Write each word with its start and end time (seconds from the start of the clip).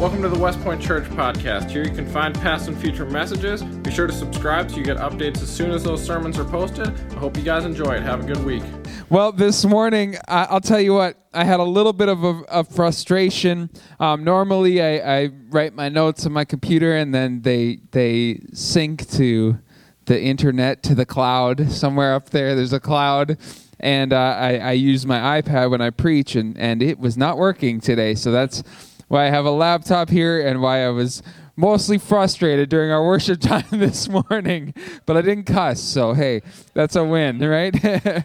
Welcome 0.00 0.22
to 0.22 0.30
the 0.30 0.38
West 0.38 0.58
Point 0.62 0.80
Church 0.80 1.04
podcast. 1.10 1.68
Here 1.68 1.84
you 1.84 1.90
can 1.90 2.06
find 2.06 2.34
past 2.34 2.68
and 2.68 2.80
future 2.80 3.04
messages. 3.04 3.62
Be 3.62 3.90
sure 3.90 4.06
to 4.06 4.12
subscribe 4.14 4.70
so 4.70 4.78
you 4.78 4.82
get 4.82 4.96
updates 4.96 5.42
as 5.42 5.54
soon 5.54 5.72
as 5.72 5.84
those 5.84 6.02
sermons 6.02 6.38
are 6.38 6.44
posted. 6.46 6.88
I 6.88 7.18
hope 7.18 7.36
you 7.36 7.42
guys 7.42 7.66
enjoy 7.66 7.96
it. 7.96 8.02
Have 8.02 8.24
a 8.24 8.26
good 8.26 8.42
week. 8.42 8.62
Well, 9.10 9.30
this 9.30 9.62
morning, 9.66 10.16
I'll 10.26 10.62
tell 10.62 10.80
you 10.80 10.94
what, 10.94 11.18
I 11.34 11.44
had 11.44 11.60
a 11.60 11.64
little 11.64 11.92
bit 11.92 12.08
of 12.08 12.24
a, 12.24 12.42
a 12.48 12.64
frustration. 12.64 13.68
Um, 13.98 14.24
normally, 14.24 14.80
I, 14.80 15.24
I 15.24 15.30
write 15.50 15.74
my 15.74 15.90
notes 15.90 16.24
on 16.24 16.32
my 16.32 16.46
computer 16.46 16.96
and 16.96 17.14
then 17.14 17.42
they, 17.42 17.80
they 17.90 18.40
sync 18.54 19.06
to 19.10 19.58
the 20.06 20.18
internet, 20.18 20.82
to 20.84 20.94
the 20.94 21.04
cloud. 21.04 21.70
Somewhere 21.70 22.14
up 22.14 22.30
there, 22.30 22.54
there's 22.54 22.72
a 22.72 22.80
cloud. 22.80 23.36
And 23.78 24.14
uh, 24.14 24.16
I, 24.16 24.56
I 24.56 24.72
use 24.72 25.04
my 25.04 25.42
iPad 25.42 25.70
when 25.70 25.82
I 25.82 25.90
preach, 25.90 26.36
and, 26.36 26.56
and 26.58 26.82
it 26.82 26.98
was 26.98 27.16
not 27.18 27.36
working 27.36 27.80
today. 27.80 28.14
So 28.14 28.30
that's 28.30 28.62
why 29.10 29.26
I 29.26 29.30
have 29.30 29.44
a 29.44 29.50
laptop 29.50 30.08
here 30.08 30.40
and 30.40 30.62
why 30.62 30.86
I 30.86 30.90
was 30.90 31.20
mostly 31.56 31.98
frustrated 31.98 32.68
during 32.68 32.92
our 32.92 33.04
worship 33.04 33.40
time 33.40 33.66
this 33.72 34.08
morning. 34.08 34.72
But 35.04 35.16
I 35.16 35.22
didn't 35.22 35.44
cuss, 35.44 35.80
so 35.80 36.12
hey, 36.12 36.42
that's 36.74 36.94
a 36.94 37.02
win, 37.02 37.40
right? 37.40 37.74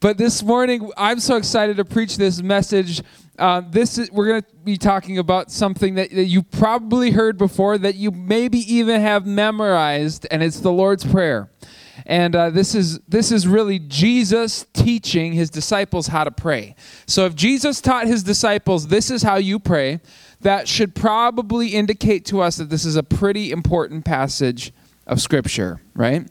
but 0.00 0.16
this 0.16 0.42
morning, 0.42 0.90
I'm 0.96 1.20
so 1.20 1.36
excited 1.36 1.76
to 1.76 1.84
preach 1.84 2.16
this 2.16 2.40
message. 2.40 3.02
Uh, 3.38 3.60
this 3.68 3.98
is, 3.98 4.10
we're 4.10 4.28
going 4.28 4.40
to 4.40 4.48
be 4.64 4.78
talking 4.78 5.18
about 5.18 5.50
something 5.50 5.96
that, 5.96 6.10
that 6.10 6.24
you 6.24 6.42
probably 6.42 7.10
heard 7.10 7.36
before, 7.36 7.76
that 7.76 7.96
you 7.96 8.10
maybe 8.10 8.60
even 8.60 9.02
have 9.02 9.26
memorized, 9.26 10.26
and 10.30 10.42
it's 10.42 10.60
the 10.60 10.72
Lord's 10.72 11.04
Prayer. 11.04 11.50
And 12.06 12.34
uh, 12.34 12.50
this 12.50 12.74
is 12.74 12.98
this 13.08 13.30
is 13.30 13.46
really 13.46 13.78
Jesus 13.78 14.66
teaching 14.72 15.32
his 15.32 15.50
disciples 15.50 16.08
how 16.08 16.24
to 16.24 16.30
pray. 16.30 16.74
So 17.06 17.26
if 17.26 17.34
Jesus 17.34 17.80
taught 17.80 18.06
his 18.06 18.22
disciples, 18.22 18.88
this 18.88 19.10
is 19.10 19.22
how 19.22 19.36
you 19.36 19.58
pray, 19.58 20.00
that 20.40 20.68
should 20.68 20.94
probably 20.94 21.68
indicate 21.68 22.24
to 22.26 22.40
us 22.40 22.56
that 22.56 22.70
this 22.70 22.84
is 22.84 22.96
a 22.96 23.02
pretty 23.02 23.50
important 23.50 24.04
passage 24.04 24.72
of 25.06 25.20
Scripture, 25.20 25.80
right? 25.94 26.28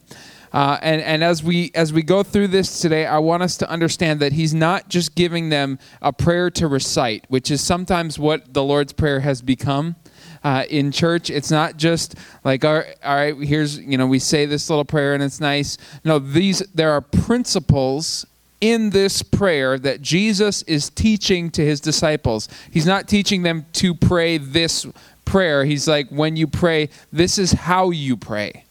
Uh, 0.52 0.78
and 0.84 1.02
and 1.02 1.24
as 1.24 1.44
we 1.44 1.72
as 1.74 1.92
we 1.92 2.04
go 2.04 2.22
through 2.22 2.48
this 2.48 2.80
today, 2.80 3.08
I 3.08 3.18
want 3.18 3.42
us 3.42 3.58
to 3.58 3.70
understand 3.70 4.20
that 4.20 4.34
He's 4.34 4.54
not 4.54 4.88
just 4.88 5.16
giving 5.16 5.50
them 5.50 5.80
a 6.02 6.14
prayer 6.14 6.52
to 6.52 6.68
recite, 6.68 7.26
which 7.28 7.50
is 7.50 7.62
sometimes 7.62 8.20
what 8.20 8.54
the 8.54 8.64
Lord's 8.64 8.94
prayer 8.94 9.22
has 9.22 9.42
become 9.42 9.96
uh, 10.44 10.66
in 10.70 10.92
church. 10.92 11.30
It's 11.30 11.52
not 11.52 11.78
just 11.78 12.16
like, 12.44 12.66
all 12.66 12.76
right, 12.76 12.96
all 13.04 13.16
right, 13.16 13.36
here's, 13.38 13.80
you 13.80 13.98
know, 13.98 14.08
we 14.08 14.20
say 14.20 14.46
this 14.46 14.70
little 14.70 14.86
prayer 14.86 15.14
and 15.14 15.24
it's 15.24 15.40
nice. 15.40 15.78
No, 16.04 16.20
these, 16.20 16.60
there 16.74 16.92
are 16.92 17.02
principles 17.02 18.26
in 18.62 18.92
this 18.92 19.22
prayer 19.22 19.78
that 19.78 20.02
Jesus 20.02 20.62
is 20.64 20.90
teaching 20.90 21.52
to 21.52 21.66
his 21.66 21.82
disciples. 21.82 22.48
He's 22.72 22.86
not 22.86 23.08
teaching 23.08 23.44
them 23.44 23.66
to 23.74 23.94
pray 23.94 24.38
this 24.38 24.86
prayer. 25.26 25.66
He's 25.66 25.88
like, 25.88 26.10
when 26.10 26.36
you 26.36 26.48
pray, 26.48 26.90
this 27.12 27.38
is 27.38 27.52
how 27.52 27.90
you 27.90 28.16
pray. 28.16 28.64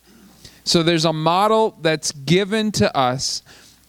So 0.65 0.83
there's 0.83 1.05
a 1.05 1.13
model 1.13 1.77
that's 1.83 2.13
given 2.13 2.73
to 2.73 2.97
us 2.97 3.43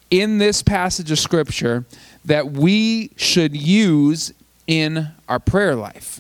in 0.10 0.40
this 0.40 0.62
passage 0.62 1.12
of 1.12 1.20
Scripture 1.20 1.86
that 2.26 2.52
we 2.52 3.12
should 3.16 3.56
use 3.56 4.34
in 4.68 5.08
our 5.28 5.40
prayer 5.40 5.76
life. 5.76 6.20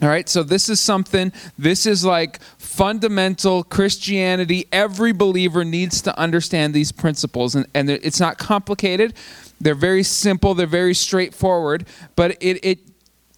All 0.00 0.08
right, 0.08 0.28
so 0.28 0.42
this 0.42 0.68
is 0.68 0.80
something, 0.80 1.32
this 1.56 1.86
is 1.86 2.04
like 2.04 2.42
fundamental 2.58 3.62
Christianity. 3.62 4.66
Every 4.72 5.12
believer 5.12 5.64
needs 5.64 6.02
to 6.02 6.18
understand 6.18 6.74
these 6.74 6.90
principles, 6.90 7.54
and, 7.54 7.66
and 7.72 7.88
it's 7.88 8.18
not 8.18 8.36
complicated. 8.36 9.14
They're 9.60 9.76
very 9.76 10.02
simple, 10.02 10.54
they're 10.54 10.66
very 10.66 10.94
straightforward, 10.94 11.86
but 12.16 12.32
it, 12.40 12.64
it 12.64 12.78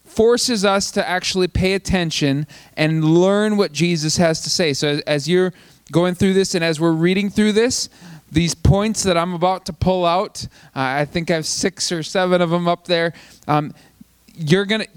forces 0.06 0.64
us 0.64 0.91
to 0.92 1.06
actually 1.06 1.48
pay 1.48 1.74
attention 1.74 2.46
and 2.77 3.05
learn 3.05 3.58
what 3.58 3.72
Jesus 3.72 4.16
has 4.16 4.41
to 4.42 4.48
say. 4.48 4.72
So 4.72 5.00
as 5.06 5.28
you're 5.28 5.52
going 5.92 6.14
through 6.14 6.33
this 6.33 6.55
and 6.55 6.64
as 6.64 6.80
we're 6.80 6.92
reading 6.92 7.28
through 7.28 7.52
this, 7.52 7.91
these 8.33 8.55
points 8.55 9.02
that 9.02 9.18
I'm 9.18 9.34
about 9.34 9.67
to 9.67 9.73
pull 9.73 10.07
out, 10.07 10.46
uh, 10.74 10.80
I 10.80 11.05
think 11.05 11.30
I 11.30 11.34
have 11.34 11.46
six 11.46 11.92
or 11.92 12.02
seven 12.02 12.40
of 12.40 12.51
them 12.51 12.68
up 12.68 12.86
there. 12.86 13.12
Um, 13.46 13.74
you're 14.34 14.64
going 14.64 14.83
to 14.83 14.89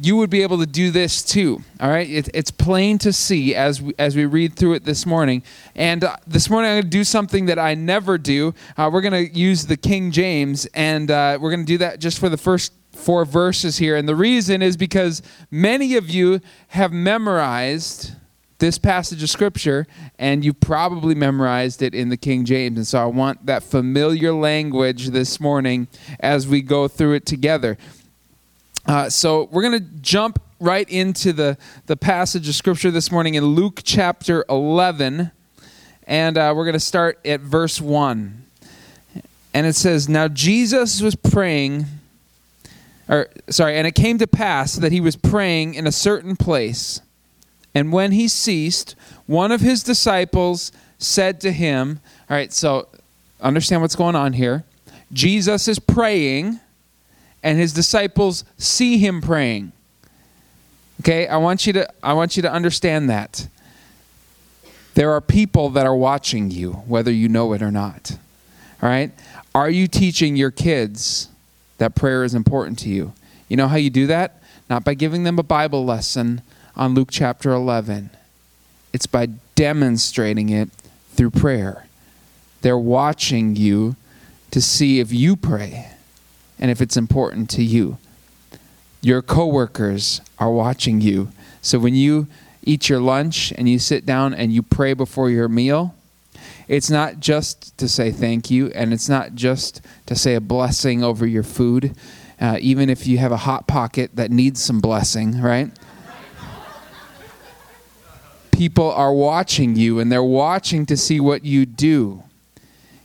you 0.00 0.16
would 0.16 0.30
be 0.30 0.42
able 0.42 0.58
to 0.58 0.66
do 0.66 0.90
this 0.90 1.22
too. 1.22 1.62
All 1.80 1.90
right, 1.90 2.08
it, 2.08 2.28
it's 2.32 2.50
plain 2.50 2.98
to 2.98 3.12
see 3.12 3.54
as 3.54 3.82
we, 3.82 3.94
as 3.98 4.14
we 4.14 4.26
read 4.26 4.54
through 4.54 4.74
it 4.74 4.84
this 4.84 5.04
morning. 5.04 5.42
And 5.74 6.04
uh, 6.04 6.16
this 6.26 6.48
morning 6.48 6.70
I'm 6.70 6.74
going 6.76 6.84
to 6.84 6.90
do 6.90 7.04
something 7.04 7.46
that 7.46 7.58
I 7.58 7.74
never 7.74 8.16
do. 8.16 8.54
Uh, 8.76 8.90
we're 8.92 9.00
going 9.00 9.26
to 9.26 9.36
use 9.36 9.66
the 9.66 9.76
King 9.76 10.12
James, 10.12 10.66
and 10.66 11.10
uh, 11.10 11.38
we're 11.40 11.50
going 11.50 11.66
to 11.66 11.72
do 11.72 11.78
that 11.78 11.98
just 11.98 12.18
for 12.20 12.28
the 12.28 12.36
first 12.36 12.72
four 12.92 13.24
verses 13.24 13.78
here. 13.78 13.96
And 13.96 14.08
the 14.08 14.16
reason 14.16 14.62
is 14.62 14.76
because 14.76 15.22
many 15.50 15.96
of 15.96 16.08
you 16.08 16.40
have 16.68 16.92
memorized 16.92 18.12
this 18.58 18.76
passage 18.76 19.22
of 19.22 19.30
scripture 19.30 19.86
and 20.18 20.44
you 20.44 20.52
probably 20.52 21.14
memorized 21.14 21.80
it 21.80 21.94
in 21.94 22.08
the 22.08 22.16
King 22.16 22.44
James. 22.44 22.76
And 22.76 22.86
so 22.86 23.00
I 23.00 23.06
want 23.06 23.46
that 23.46 23.62
familiar 23.62 24.32
language 24.32 25.10
this 25.10 25.40
morning 25.40 25.86
as 26.20 26.46
we 26.46 26.60
go 26.60 26.88
through 26.88 27.14
it 27.14 27.26
together. 27.26 27.78
Uh, 28.88 29.10
so 29.10 29.50
we're 29.52 29.60
going 29.60 29.78
to 29.78 29.86
jump 30.00 30.40
right 30.60 30.88
into 30.88 31.34
the, 31.34 31.58
the 31.84 31.96
passage 31.96 32.48
of 32.48 32.54
Scripture 32.54 32.90
this 32.90 33.12
morning 33.12 33.34
in 33.34 33.44
Luke 33.44 33.82
chapter 33.84 34.46
11. 34.48 35.30
And 36.06 36.38
uh, 36.38 36.54
we're 36.56 36.64
going 36.64 36.72
to 36.72 36.80
start 36.80 37.18
at 37.22 37.40
verse 37.40 37.82
1. 37.82 38.46
And 39.52 39.66
it 39.66 39.74
says, 39.74 40.08
Now 40.08 40.26
Jesus 40.26 41.02
was 41.02 41.14
praying, 41.14 41.84
or 43.10 43.28
sorry, 43.50 43.76
and 43.76 43.86
it 43.86 43.94
came 43.94 44.16
to 44.16 44.26
pass 44.26 44.76
that 44.76 44.90
he 44.90 45.02
was 45.02 45.16
praying 45.16 45.74
in 45.74 45.86
a 45.86 45.92
certain 45.92 46.34
place. 46.34 47.02
And 47.74 47.92
when 47.92 48.12
he 48.12 48.26
ceased, 48.26 48.96
one 49.26 49.52
of 49.52 49.60
his 49.60 49.82
disciples 49.82 50.72
said 50.96 51.42
to 51.42 51.52
him, 51.52 52.00
All 52.30 52.36
right, 52.38 52.54
so 52.54 52.88
understand 53.38 53.82
what's 53.82 53.96
going 53.96 54.16
on 54.16 54.32
here. 54.32 54.64
Jesus 55.12 55.68
is 55.68 55.78
praying 55.78 56.60
and 57.48 57.58
his 57.58 57.72
disciples 57.72 58.44
see 58.58 58.98
him 58.98 59.22
praying. 59.22 59.72
Okay, 61.00 61.26
I 61.26 61.38
want 61.38 61.66
you 61.66 61.72
to 61.72 61.88
I 62.02 62.12
want 62.12 62.36
you 62.36 62.42
to 62.42 62.52
understand 62.52 63.08
that. 63.08 63.48
There 64.92 65.12
are 65.12 65.22
people 65.22 65.70
that 65.70 65.86
are 65.86 65.96
watching 65.96 66.50
you 66.50 66.72
whether 66.72 67.10
you 67.10 67.26
know 67.26 67.54
it 67.54 67.62
or 67.62 67.70
not. 67.70 68.18
All 68.82 68.90
right? 68.90 69.12
Are 69.54 69.70
you 69.70 69.86
teaching 69.86 70.36
your 70.36 70.50
kids 70.50 71.28
that 71.78 71.94
prayer 71.94 72.22
is 72.22 72.34
important 72.34 72.78
to 72.80 72.90
you? 72.90 73.14
You 73.48 73.56
know 73.56 73.68
how 73.68 73.76
you 73.76 73.88
do 73.88 74.06
that? 74.08 74.42
Not 74.68 74.84
by 74.84 74.92
giving 74.92 75.24
them 75.24 75.38
a 75.38 75.42
Bible 75.42 75.86
lesson 75.86 76.42
on 76.76 76.92
Luke 76.92 77.08
chapter 77.10 77.50
11. 77.50 78.10
It's 78.92 79.06
by 79.06 79.30
demonstrating 79.54 80.50
it 80.50 80.68
through 81.14 81.30
prayer. 81.30 81.86
They're 82.60 82.76
watching 82.76 83.56
you 83.56 83.96
to 84.50 84.60
see 84.60 85.00
if 85.00 85.14
you 85.14 85.34
pray 85.34 85.92
and 86.58 86.70
if 86.70 86.80
it's 86.80 86.96
important 86.96 87.50
to 87.50 87.62
you. 87.62 87.98
Your 89.00 89.22
coworkers 89.22 90.20
are 90.38 90.50
watching 90.50 91.00
you. 91.00 91.30
So 91.62 91.78
when 91.78 91.94
you 91.94 92.26
eat 92.64 92.88
your 92.88 93.00
lunch 93.00 93.52
and 93.56 93.68
you 93.68 93.78
sit 93.78 94.04
down 94.04 94.34
and 94.34 94.52
you 94.52 94.62
pray 94.62 94.92
before 94.92 95.30
your 95.30 95.48
meal, 95.48 95.94
it's 96.66 96.90
not 96.90 97.20
just 97.20 97.76
to 97.78 97.88
say 97.88 98.10
thank 98.10 98.50
you 98.50 98.68
and 98.68 98.92
it's 98.92 99.08
not 99.08 99.34
just 99.34 99.80
to 100.06 100.14
say 100.14 100.34
a 100.34 100.40
blessing 100.40 101.02
over 101.02 101.26
your 101.26 101.42
food, 101.42 101.96
uh, 102.40 102.58
even 102.60 102.90
if 102.90 103.06
you 103.06 103.18
have 103.18 103.32
a 103.32 103.38
hot 103.38 103.66
pocket 103.66 104.10
that 104.14 104.30
needs 104.30 104.62
some 104.62 104.80
blessing, 104.80 105.40
right? 105.40 105.70
People 108.50 108.90
are 108.90 109.12
watching 109.12 109.76
you 109.76 110.00
and 110.00 110.10
they're 110.10 110.22
watching 110.22 110.84
to 110.86 110.96
see 110.96 111.20
what 111.20 111.44
you 111.44 111.64
do. 111.64 112.22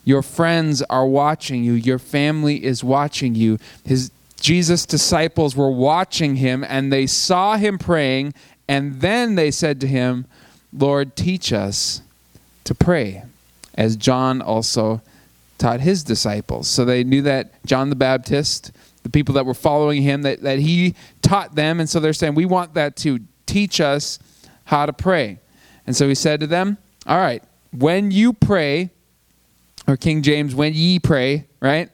Your 0.03 0.21
friends 0.21 0.81
are 0.83 1.05
watching 1.05 1.63
you. 1.63 1.73
Your 1.73 1.99
family 1.99 2.63
is 2.63 2.83
watching 2.83 3.35
you. 3.35 3.57
His 3.85 4.11
Jesus' 4.39 4.85
disciples 4.85 5.55
were 5.55 5.71
watching 5.71 6.35
him 6.35 6.65
and 6.67 6.91
they 6.91 7.07
saw 7.07 7.55
him 7.55 7.77
praying, 7.77 8.33
and 8.67 8.99
then 8.99 9.35
they 9.35 9.51
said 9.51 9.79
to 9.81 9.87
him, 9.87 10.25
Lord, 10.73 11.15
teach 11.15 11.53
us 11.53 12.01
to 12.65 12.75
pray, 12.75 13.23
as 13.75 13.95
John 13.95 14.41
also 14.41 15.01
taught 15.57 15.79
his 15.79 16.03
disciples. 16.03 16.67
So 16.67 16.83
they 16.83 17.03
knew 17.03 17.21
that 17.21 17.63
John 17.65 17.89
the 17.89 17.95
Baptist, 17.95 18.71
the 19.03 19.09
people 19.09 19.35
that 19.35 19.45
were 19.45 19.53
following 19.53 20.01
him, 20.01 20.23
that, 20.23 20.41
that 20.41 20.59
he 20.59 20.95
taught 21.21 21.55
them, 21.55 21.79
and 21.79 21.89
so 21.89 21.99
they're 21.99 22.11
saying, 22.11 22.35
We 22.35 22.45
want 22.45 22.73
that 22.73 22.95
to 22.97 23.19
teach 23.45 23.79
us 23.79 24.19
how 24.65 24.85
to 24.85 24.93
pray. 24.93 25.39
And 25.85 25.95
so 25.95 26.07
he 26.09 26.15
said 26.15 26.39
to 26.41 26.47
them, 26.47 26.77
All 27.05 27.17
right, 27.17 27.43
when 27.71 28.11
you 28.11 28.33
pray, 28.33 28.89
or 29.87 29.97
King 29.97 30.21
James, 30.21 30.55
when 30.55 30.73
ye 30.73 30.99
pray, 30.99 31.47
right? 31.59 31.89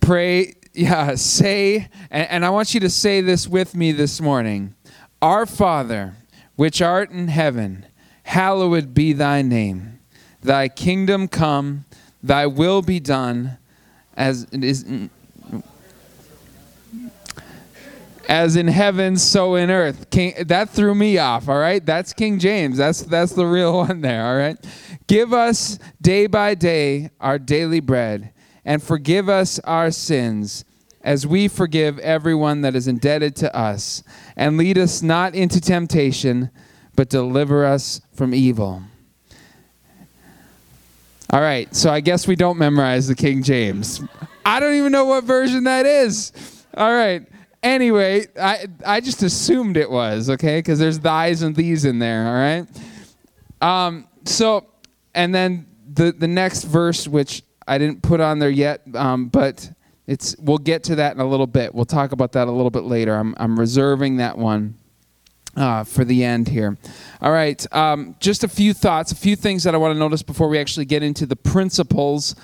Pray, 0.00 0.54
yeah, 0.72 1.14
say, 1.14 1.88
and, 2.10 2.28
and 2.28 2.44
I 2.44 2.50
want 2.50 2.74
you 2.74 2.80
to 2.80 2.90
say 2.90 3.20
this 3.20 3.46
with 3.46 3.74
me 3.74 3.92
this 3.92 4.20
morning 4.20 4.74
Our 5.22 5.46
Father, 5.46 6.14
which 6.56 6.82
art 6.82 7.10
in 7.10 7.28
heaven, 7.28 7.86
hallowed 8.24 8.94
be 8.94 9.12
thy 9.12 9.42
name. 9.42 10.00
Thy 10.42 10.68
kingdom 10.68 11.28
come, 11.28 11.84
thy 12.22 12.46
will 12.46 12.82
be 12.82 13.00
done 13.00 13.58
as 14.16 14.46
it 14.52 14.62
is. 14.62 14.84
As 18.28 18.56
in 18.56 18.68
heaven, 18.68 19.16
so 19.16 19.54
in 19.54 19.70
earth. 19.70 20.10
King, 20.10 20.34
that 20.46 20.70
threw 20.70 20.94
me 20.94 21.18
off. 21.18 21.48
All 21.48 21.58
right, 21.58 21.84
that's 21.84 22.12
King 22.12 22.38
James. 22.38 22.76
That's 22.76 23.02
that's 23.02 23.32
the 23.32 23.46
real 23.46 23.72
one 23.78 24.00
there. 24.00 24.26
All 24.26 24.36
right, 24.36 24.56
give 25.06 25.32
us 25.32 25.78
day 26.00 26.26
by 26.26 26.54
day 26.54 27.10
our 27.20 27.38
daily 27.38 27.80
bread, 27.80 28.32
and 28.64 28.82
forgive 28.82 29.28
us 29.28 29.58
our 29.60 29.90
sins, 29.90 30.64
as 31.02 31.26
we 31.26 31.48
forgive 31.48 31.98
everyone 32.00 32.62
that 32.62 32.74
is 32.74 32.88
indebted 32.88 33.36
to 33.36 33.56
us, 33.56 34.02
and 34.36 34.56
lead 34.56 34.78
us 34.78 35.02
not 35.02 35.34
into 35.34 35.60
temptation, 35.60 36.50
but 36.96 37.08
deliver 37.08 37.64
us 37.64 38.00
from 38.14 38.34
evil. 38.34 38.82
All 41.30 41.40
right, 41.40 41.74
so 41.74 41.90
I 41.90 42.00
guess 42.00 42.28
we 42.28 42.36
don't 42.36 42.58
memorize 42.58 43.08
the 43.08 43.14
King 43.14 43.42
James. 43.42 44.00
I 44.46 44.60
don't 44.60 44.74
even 44.74 44.92
know 44.92 45.06
what 45.06 45.24
version 45.24 45.64
that 45.64 45.84
is. 45.86 46.32
All 46.76 46.92
right. 46.92 47.26
Anyway, 47.64 48.26
I 48.38 48.66
I 48.84 49.00
just 49.00 49.22
assumed 49.22 49.78
it 49.78 49.90
was 49.90 50.28
okay 50.28 50.58
because 50.58 50.78
there's 50.78 50.98
thys 50.98 51.42
and 51.42 51.56
these 51.56 51.86
in 51.86 51.98
there. 51.98 52.26
All 52.26 52.34
right. 52.34 52.66
Um. 53.62 54.06
So, 54.26 54.66
and 55.14 55.34
then 55.34 55.66
the 55.90 56.12
the 56.12 56.28
next 56.28 56.64
verse, 56.64 57.08
which 57.08 57.42
I 57.66 57.78
didn't 57.78 58.02
put 58.02 58.20
on 58.20 58.38
there 58.38 58.50
yet, 58.50 58.82
um, 58.94 59.28
but 59.28 59.70
it's 60.06 60.36
we'll 60.38 60.58
get 60.58 60.84
to 60.84 60.96
that 60.96 61.14
in 61.14 61.20
a 61.20 61.26
little 61.26 61.46
bit. 61.46 61.74
We'll 61.74 61.86
talk 61.86 62.12
about 62.12 62.32
that 62.32 62.48
a 62.48 62.50
little 62.50 62.70
bit 62.70 62.84
later. 62.84 63.14
I'm 63.14 63.34
I'm 63.38 63.58
reserving 63.58 64.18
that 64.18 64.36
one 64.36 64.76
uh, 65.56 65.84
for 65.84 66.04
the 66.04 66.22
end 66.22 66.48
here. 66.48 66.76
All 67.22 67.32
right, 67.32 67.66
um, 67.74 68.14
just 68.20 68.44
a 68.44 68.48
few 68.48 68.74
thoughts, 68.74 69.10
a 69.10 69.16
few 69.16 69.36
things 69.36 69.64
that 69.64 69.74
I 69.74 69.78
want 69.78 69.94
to 69.94 69.98
notice 69.98 70.22
before 70.22 70.48
we 70.48 70.58
actually 70.58 70.84
get 70.84 71.02
into 71.02 71.24
the 71.24 71.36
principles 71.36 72.34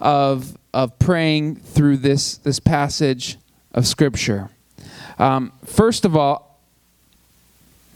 of 0.00 0.58
of 0.74 0.98
praying 0.98 1.56
through 1.56 1.96
this 1.96 2.36
this 2.36 2.60
passage 2.60 3.38
of 3.72 3.86
Scripture. 3.86 4.50
Um, 5.18 5.52
first 5.64 6.04
of 6.04 6.16
all, 6.16 6.58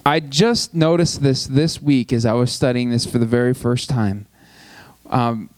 I 0.04 0.20
just 0.20 0.74
noticed 0.74 1.22
this 1.22 1.46
this 1.46 1.82
week 1.82 2.12
as 2.12 2.24
I 2.24 2.32
was 2.32 2.50
studying 2.50 2.90
this 2.90 3.04
for 3.04 3.18
the 3.18 3.26
very 3.26 3.52
first 3.52 3.90
time. 3.90 4.26
Um, 5.10 5.50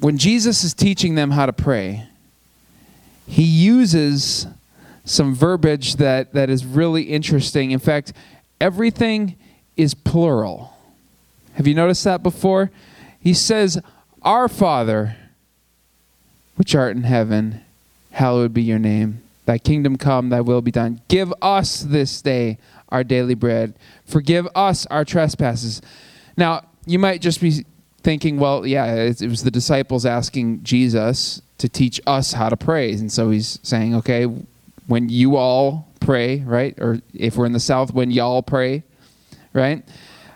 when 0.00 0.18
Jesus 0.18 0.64
is 0.64 0.74
teaching 0.74 1.14
them 1.14 1.30
how 1.30 1.46
to 1.46 1.52
pray, 1.52 2.08
he 3.26 3.44
uses 3.44 4.46
some 5.04 5.34
verbiage 5.34 5.96
that, 5.96 6.32
that 6.34 6.50
is 6.50 6.64
really 6.64 7.04
interesting. 7.04 7.70
In 7.70 7.78
fact, 7.78 8.12
everything 8.60 9.36
is 9.76 9.94
plural. 9.94 10.76
Have 11.54 11.66
you 11.66 11.74
noticed 11.74 12.04
that 12.04 12.22
before? 12.22 12.70
He 13.20 13.32
says, 13.32 13.80
Our 14.22 14.48
Father, 14.48 15.16
which 16.56 16.74
art 16.74 16.96
in 16.96 17.04
heaven, 17.04 17.62
hallowed 18.10 18.52
be 18.52 18.62
your 18.62 18.78
name. 18.78 19.22
Thy 19.46 19.58
kingdom 19.58 19.96
come, 19.96 20.28
thy 20.28 20.40
will 20.40 20.60
be 20.60 20.72
done. 20.72 21.00
Give 21.08 21.32
us 21.40 21.80
this 21.80 22.20
day 22.20 22.58
our 22.90 23.02
daily 23.02 23.34
bread. 23.34 23.74
Forgive 24.04 24.46
us 24.54 24.86
our 24.86 25.04
trespasses. 25.04 25.80
Now, 26.36 26.66
you 26.84 26.98
might 26.98 27.20
just 27.20 27.40
be 27.40 27.64
thinking, 28.02 28.38
well, 28.38 28.66
yeah, 28.66 28.94
it, 28.94 29.22
was 29.22 29.42
the 29.42 29.50
disciples 29.50 30.04
asking 30.04 30.62
Jesus 30.62 31.42
to 31.58 31.68
teach 31.68 32.00
us 32.06 32.32
how 32.32 32.48
to 32.48 32.56
pray. 32.56 32.92
And 32.92 33.10
so 33.10 33.30
he's 33.30 33.58
saying, 33.62 33.94
okay, 33.96 34.24
when 34.86 35.08
you 35.08 35.36
all 35.36 35.88
pray, 36.00 36.40
right? 36.40 36.74
Or 36.78 37.00
if 37.14 37.36
we're 37.36 37.46
in 37.46 37.52
the 37.52 37.60
South, 37.60 37.92
when 37.92 38.10
y'all 38.10 38.42
pray, 38.42 38.84
right? 39.52 39.84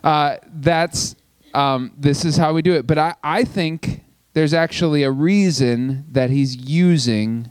Uh, 0.03 0.37
that's, 0.55 1.15
um, 1.55 1.93
this 1.97 2.25
is 2.25 2.37
how 2.37 2.53
we 2.53 2.63
do 2.63 2.75
it. 2.75 2.87
But 2.87 2.99
I, 2.99 3.15
I 3.23 3.45
think 3.45 4.03
there's 4.33 4.55
actually 4.55 5.03
a 5.03 5.11
reason 5.11 6.07
that 6.11 6.31
he's 6.31 6.57
using 6.57 7.51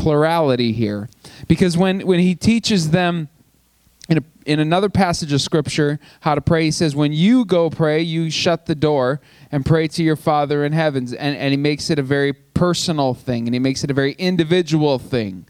plurality 0.00 0.72
here. 0.72 1.10
Because 1.46 1.76
when, 1.76 2.06
when 2.06 2.20
he 2.20 2.34
teaches 2.34 2.90
them 2.90 3.28
in, 4.08 4.18
a, 4.18 4.22
in 4.46 4.58
another 4.58 4.88
passage 4.88 5.30
of 5.30 5.42
scripture 5.42 6.00
how 6.20 6.34
to 6.34 6.40
pray, 6.40 6.64
he 6.64 6.70
says, 6.70 6.96
When 6.96 7.12
you 7.12 7.44
go 7.44 7.68
pray, 7.68 8.00
you 8.00 8.30
shut 8.30 8.64
the 8.64 8.74
door 8.74 9.20
and 9.52 9.64
pray 9.64 9.88
to 9.88 10.02
your 10.02 10.16
Father 10.16 10.64
in 10.64 10.72
heavens. 10.72 11.12
And, 11.12 11.36
and 11.36 11.50
he 11.50 11.58
makes 11.58 11.90
it 11.90 11.98
a 11.98 12.02
very 12.02 12.32
personal 12.32 13.12
thing 13.12 13.46
and 13.46 13.54
he 13.54 13.58
makes 13.58 13.84
it 13.84 13.90
a 13.90 13.94
very 13.94 14.12
individual 14.12 14.98
thing. 14.98 15.44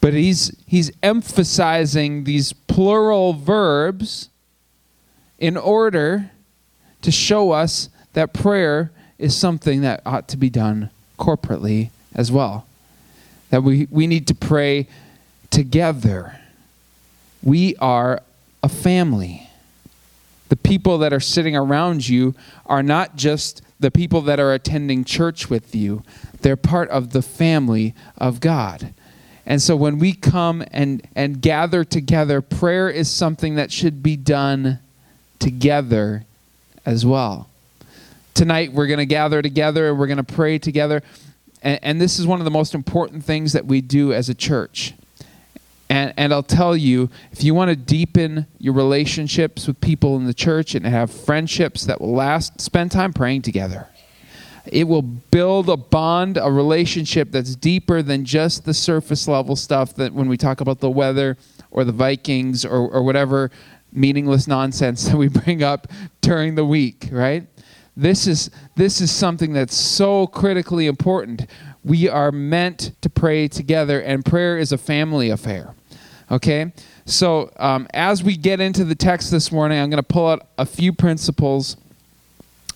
But 0.00 0.12
he's, 0.12 0.54
he's 0.66 0.90
emphasizing 1.02 2.24
these 2.24 2.52
plural 2.52 3.32
verbs 3.32 4.28
in 5.38 5.56
order 5.56 6.32
to 7.02 7.12
show 7.12 7.52
us 7.52 7.88
that 8.14 8.34
prayer 8.34 8.90
is 9.18 9.36
something 9.36 9.82
that 9.82 10.02
ought 10.04 10.26
to 10.28 10.36
be 10.36 10.50
done 10.50 10.90
corporately 11.16 11.90
as 12.12 12.32
well 12.32 12.66
that 13.54 13.62
we, 13.62 13.86
we 13.88 14.08
need 14.08 14.26
to 14.26 14.34
pray 14.34 14.88
together. 15.48 16.40
We 17.40 17.76
are 17.76 18.20
a 18.64 18.68
family. 18.68 19.48
The 20.48 20.56
people 20.56 20.98
that 20.98 21.12
are 21.12 21.20
sitting 21.20 21.54
around 21.54 22.08
you 22.08 22.34
are 22.66 22.82
not 22.82 23.14
just 23.14 23.62
the 23.78 23.92
people 23.92 24.22
that 24.22 24.40
are 24.40 24.52
attending 24.52 25.04
church 25.04 25.50
with 25.50 25.72
you, 25.72 26.02
they're 26.40 26.56
part 26.56 26.88
of 26.88 27.12
the 27.12 27.22
family 27.22 27.94
of 28.18 28.40
God. 28.40 28.92
And 29.46 29.62
so 29.62 29.76
when 29.76 30.00
we 30.00 30.14
come 30.14 30.64
and, 30.72 31.06
and 31.14 31.40
gather 31.40 31.84
together, 31.84 32.42
prayer 32.42 32.90
is 32.90 33.08
something 33.08 33.54
that 33.54 33.70
should 33.70 34.02
be 34.02 34.16
done 34.16 34.80
together 35.38 36.24
as 36.84 37.06
well. 37.06 37.48
Tonight, 38.34 38.72
we're 38.72 38.88
going 38.88 38.98
to 38.98 39.06
gather 39.06 39.42
together 39.42 39.90
and 39.90 39.96
we're 39.96 40.08
going 40.08 40.16
to 40.16 40.24
pray 40.24 40.58
together. 40.58 41.04
And, 41.64 41.80
and 41.82 42.00
this 42.00 42.18
is 42.20 42.26
one 42.26 42.40
of 42.40 42.44
the 42.44 42.50
most 42.50 42.74
important 42.74 43.24
things 43.24 43.54
that 43.54 43.66
we 43.66 43.80
do 43.80 44.12
as 44.12 44.28
a 44.28 44.34
church. 44.34 44.94
And, 45.88 46.14
and 46.16 46.32
I'll 46.32 46.42
tell 46.42 46.76
you, 46.76 47.10
if 47.32 47.42
you 47.42 47.54
want 47.54 47.70
to 47.70 47.76
deepen 47.76 48.46
your 48.58 48.74
relationships 48.74 49.66
with 49.66 49.80
people 49.80 50.16
in 50.16 50.26
the 50.26 50.34
church 50.34 50.74
and 50.74 50.86
have 50.86 51.10
friendships 51.10 51.84
that 51.86 52.00
will 52.00 52.12
last, 52.12 52.60
spend 52.60 52.92
time 52.92 53.12
praying 53.12 53.42
together. 53.42 53.88
It 54.66 54.84
will 54.84 55.02
build 55.02 55.68
a 55.68 55.76
bond, 55.76 56.38
a 56.38 56.50
relationship 56.50 57.30
that's 57.30 57.54
deeper 57.54 58.00
than 58.00 58.24
just 58.24 58.64
the 58.64 58.72
surface 58.72 59.28
level 59.28 59.56
stuff 59.56 59.94
that 59.96 60.14
when 60.14 60.28
we 60.28 60.38
talk 60.38 60.62
about 60.62 60.80
the 60.80 60.90
weather 60.90 61.36
or 61.70 61.84
the 61.84 61.92
Vikings 61.92 62.64
or, 62.64 62.88
or 62.88 63.02
whatever 63.02 63.50
meaningless 63.92 64.48
nonsense 64.48 65.04
that 65.08 65.16
we 65.16 65.28
bring 65.28 65.62
up 65.62 65.88
during 66.22 66.54
the 66.54 66.64
week, 66.64 67.08
right? 67.12 67.46
This 67.96 68.26
is, 68.26 68.50
this 68.74 69.00
is 69.00 69.10
something 69.10 69.52
that's 69.52 69.76
so 69.76 70.26
critically 70.26 70.86
important. 70.86 71.46
We 71.84 72.08
are 72.08 72.32
meant 72.32 72.92
to 73.02 73.10
pray 73.10 73.46
together, 73.46 74.00
and 74.00 74.24
prayer 74.24 74.58
is 74.58 74.72
a 74.72 74.78
family 74.78 75.30
affair. 75.30 75.74
Okay? 76.30 76.72
So, 77.04 77.52
um, 77.56 77.86
as 77.92 78.24
we 78.24 78.36
get 78.36 78.60
into 78.60 78.84
the 78.84 78.94
text 78.94 79.30
this 79.30 79.52
morning, 79.52 79.78
I'm 79.78 79.90
going 79.90 80.02
to 80.02 80.02
pull 80.02 80.26
out 80.26 80.48
a 80.58 80.66
few 80.66 80.92
principles 80.92 81.76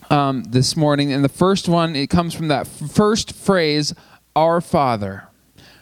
um, 0.09 0.43
this 0.43 0.77
morning. 0.77 1.11
And 1.11 1.23
the 1.23 1.29
first 1.29 1.67
one, 1.67 1.95
it 1.95 2.09
comes 2.09 2.33
from 2.33 2.47
that 2.49 2.67
first 2.67 3.33
phrase, 3.33 3.93
Our 4.35 4.61
Father. 4.61 5.27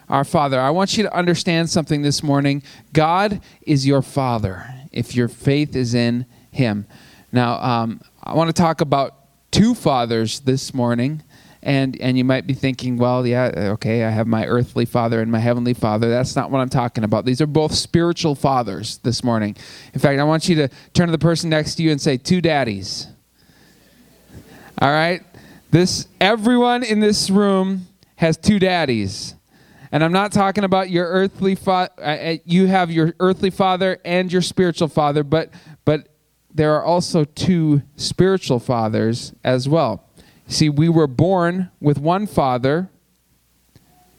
Our 0.08 0.24
Father. 0.24 0.58
I 0.58 0.70
want 0.70 0.96
you 0.96 1.02
to 1.02 1.14
understand 1.14 1.68
something 1.70 2.02
this 2.02 2.22
morning. 2.22 2.62
God 2.92 3.40
is 3.62 3.86
your 3.86 4.02
Father 4.02 4.66
if 4.90 5.14
your 5.14 5.28
faith 5.28 5.76
is 5.76 5.94
in 5.94 6.24
Him. 6.50 6.86
Now, 7.30 7.60
um, 7.60 8.00
I 8.22 8.34
want 8.34 8.48
to 8.48 8.54
talk 8.54 8.80
about 8.80 9.17
two 9.50 9.74
fathers 9.74 10.40
this 10.40 10.74
morning. 10.74 11.22
And, 11.60 12.00
and 12.00 12.16
you 12.16 12.24
might 12.24 12.46
be 12.46 12.54
thinking, 12.54 12.98
well, 12.98 13.26
yeah, 13.26 13.50
okay, 13.72 14.04
I 14.04 14.10
have 14.10 14.28
my 14.28 14.46
earthly 14.46 14.84
father 14.84 15.20
and 15.20 15.30
my 15.30 15.40
heavenly 15.40 15.74
father. 15.74 16.08
That's 16.08 16.36
not 16.36 16.52
what 16.52 16.60
I'm 16.60 16.68
talking 16.68 17.02
about. 17.02 17.24
These 17.24 17.40
are 17.40 17.48
both 17.48 17.74
spiritual 17.74 18.36
fathers 18.36 18.98
this 18.98 19.24
morning. 19.24 19.56
In 19.92 19.98
fact, 19.98 20.20
I 20.20 20.24
want 20.24 20.48
you 20.48 20.54
to 20.54 20.68
turn 20.94 21.06
to 21.06 21.12
the 21.12 21.18
person 21.18 21.50
next 21.50 21.74
to 21.74 21.82
you 21.82 21.90
and 21.90 22.00
say, 22.00 22.16
two 22.16 22.40
daddies. 22.40 23.08
All 24.80 24.90
right? 24.90 25.22
This 25.70 26.06
everyone 26.20 26.84
in 26.84 27.00
this 27.00 27.28
room 27.28 27.88
has 28.16 28.36
two 28.36 28.58
daddies. 28.60 29.34
And 29.90 30.04
I'm 30.04 30.12
not 30.12 30.32
talking 30.32 30.64
about 30.64 30.90
your 30.90 31.06
earthly 31.06 31.54
father. 31.54 31.92
Uh, 31.98 32.02
uh, 32.02 32.36
you 32.44 32.66
have 32.66 32.90
your 32.90 33.14
earthly 33.20 33.50
father 33.50 33.98
and 34.04 34.32
your 34.32 34.42
spiritual 34.42 34.88
father, 34.88 35.24
but 35.24 35.50
there 36.52 36.74
are 36.74 36.84
also 36.84 37.24
two 37.24 37.82
spiritual 37.96 38.58
fathers 38.58 39.32
as 39.44 39.68
well. 39.68 40.04
See, 40.46 40.68
we 40.68 40.88
were 40.88 41.06
born 41.06 41.70
with 41.80 41.98
one 41.98 42.26
father, 42.26 42.90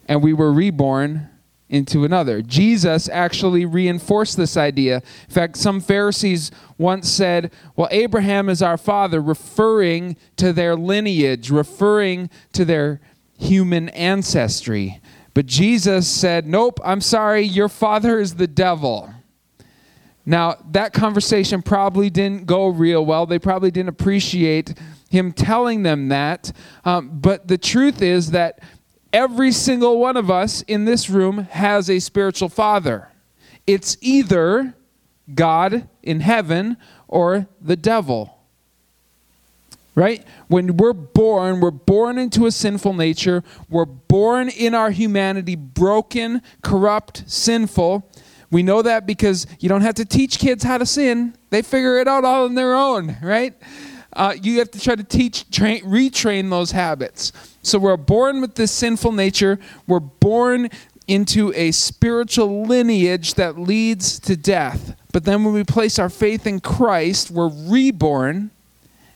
and 0.06 0.22
we 0.22 0.32
were 0.32 0.52
reborn 0.52 1.28
into 1.68 2.04
another. 2.04 2.42
Jesus 2.42 3.08
actually 3.08 3.64
reinforced 3.64 4.36
this 4.36 4.56
idea. 4.56 4.96
In 4.96 5.34
fact, 5.34 5.56
some 5.56 5.80
Pharisees 5.80 6.50
once 6.78 7.08
said, 7.08 7.52
Well, 7.76 7.88
Abraham 7.90 8.48
is 8.48 8.60
our 8.60 8.76
father, 8.76 9.20
referring 9.20 10.16
to 10.36 10.52
their 10.52 10.76
lineage, 10.76 11.50
referring 11.50 12.28
to 12.52 12.64
their 12.64 13.00
human 13.38 13.88
ancestry. 13.90 15.00
But 15.32 15.46
Jesus 15.46 16.08
said, 16.08 16.46
Nope, 16.46 16.80
I'm 16.84 17.00
sorry, 17.00 17.42
your 17.42 17.68
father 17.68 18.18
is 18.18 18.34
the 18.34 18.48
devil. 18.48 19.14
Now, 20.26 20.56
that 20.72 20.92
conversation 20.92 21.62
probably 21.62 22.10
didn't 22.10 22.46
go 22.46 22.68
real 22.68 23.04
well. 23.04 23.26
They 23.26 23.38
probably 23.38 23.70
didn't 23.70 23.88
appreciate 23.88 24.74
him 25.08 25.32
telling 25.32 25.82
them 25.82 26.08
that. 26.08 26.52
Um, 26.84 27.18
but 27.20 27.48
the 27.48 27.58
truth 27.58 28.00
is 28.00 28.30
that 28.30 28.60
every 29.12 29.50
single 29.50 29.98
one 29.98 30.16
of 30.16 30.30
us 30.30 30.62
in 30.62 30.84
this 30.84 31.10
room 31.10 31.38
has 31.50 31.90
a 31.90 31.98
spiritual 31.98 32.48
father. 32.48 33.08
it's 33.66 33.96
either 34.00 34.74
God 35.32 35.88
in 36.02 36.20
heaven 36.20 36.76
or 37.06 37.46
the 37.60 37.76
devil. 37.76 38.36
Right? 39.94 40.24
When 40.48 40.76
we're 40.76 40.92
born, 40.92 41.60
we're 41.60 41.70
born 41.70 42.16
into 42.16 42.46
a 42.46 42.50
sinful 42.50 42.94
nature. 42.94 43.42
We're 43.68 43.84
born 43.84 44.48
in 44.48 44.74
our 44.74 44.90
humanity 44.90 45.56
broken, 45.56 46.42
corrupt, 46.62 47.24
sinful. 47.26 48.09
We 48.50 48.62
know 48.62 48.82
that 48.82 49.06
because 49.06 49.46
you 49.60 49.68
don't 49.68 49.82
have 49.82 49.94
to 49.96 50.04
teach 50.04 50.38
kids 50.38 50.64
how 50.64 50.78
to 50.78 50.86
sin, 50.86 51.34
they 51.50 51.62
figure 51.62 51.98
it 51.98 52.08
out 52.08 52.24
all 52.24 52.44
on 52.44 52.54
their 52.54 52.74
own, 52.74 53.16
right? 53.22 53.54
Uh, 54.12 54.34
you 54.42 54.58
have 54.58 54.70
to 54.72 54.80
try 54.80 54.96
to 54.96 55.04
teach, 55.04 55.48
train, 55.50 55.82
retrain 55.84 56.50
those 56.50 56.72
habits. 56.72 57.32
So 57.62 57.78
we're 57.78 57.96
born 57.96 58.40
with 58.40 58.56
this 58.56 58.72
sinful 58.72 59.12
nature. 59.12 59.58
We're 59.86 60.00
born 60.00 60.68
into 61.06 61.52
a 61.54 61.70
spiritual 61.70 62.62
lineage 62.62 63.34
that 63.34 63.58
leads 63.58 64.18
to 64.20 64.36
death. 64.36 64.96
But 65.12 65.24
then 65.24 65.44
when 65.44 65.54
we 65.54 65.64
place 65.64 65.98
our 65.98 66.08
faith 66.08 66.46
in 66.46 66.60
Christ, 66.60 67.30
we're 67.30 67.48
reborn. 67.48 68.50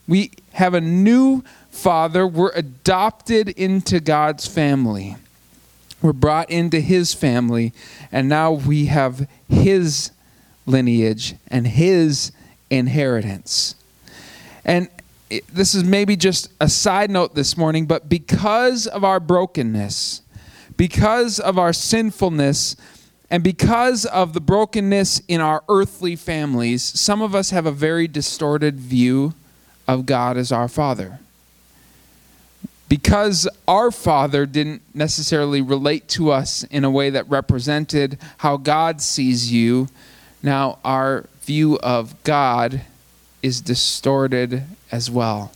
We 0.07 0.33
have 0.53 0.75
a 0.75 0.81
new 0.81 1.43
father. 1.71 2.26
We're 2.26 2.53
adopted 2.53 3.49
into 3.49 4.00
God's 4.00 4.47
family. 4.47 5.17
We're 6.04 6.12
brought 6.12 6.50
into 6.50 6.80
his 6.80 7.14
family. 7.14 7.73
And 8.12 8.28
now 8.28 8.52
we 8.52 8.87
have 8.87 9.26
his 9.49 10.11
lineage 10.66 11.34
and 11.49 11.66
his 11.66 12.30
inheritance. 12.68 13.75
And 14.66 14.90
this 15.50 15.75
is 15.75 15.82
maybe 15.82 16.14
just 16.14 16.52
a 16.61 16.68
side 16.68 17.11
note 17.11 17.34
this 17.34 17.56
morning, 17.56 17.87
but 17.87 18.11
because 18.11 18.87
of 18.87 19.02
our 19.02 19.18
brokenness, 19.18 20.20
because 20.76 21.40
of 21.40 21.58
our 21.58 21.73
sinfulness, 21.73 22.76
and 23.30 23.42
because 23.42 24.04
of 24.04 24.34
the 24.34 24.40
brokenness 24.42 25.23
in 25.26 25.40
our 25.40 25.64
earthly 25.70 26.16
families, 26.16 26.82
some 26.82 27.23
of 27.23 27.34
us 27.34 27.49
have 27.49 27.64
a 27.64 27.73
very 27.73 28.06
distorted 28.06 28.78
view 28.78 29.32
of 29.88 30.04
God 30.04 30.37
as 30.37 30.52
our 30.52 30.68
Father. 30.68 31.18
Because 32.88 33.49
our 33.67 33.91
Father 33.91 34.47
didn't 34.47 34.83
necessarily 34.95 35.62
relate 35.62 36.07
to 36.09 36.31
us 36.31 36.64
in 36.64 36.85
a 36.85 36.91
way 36.91 37.11
that 37.11 37.29
represented 37.29 38.19
how 38.38 38.57
God 38.57 39.00
sees 39.00 39.50
you, 39.50 39.88
now 40.43 40.79
our 40.85 41.25
view 41.43 41.79
of 41.79 42.23
God 42.25 42.83
is 43.43 43.61
distorted 43.61 44.64
as 44.93 45.11
well. 45.11 45.53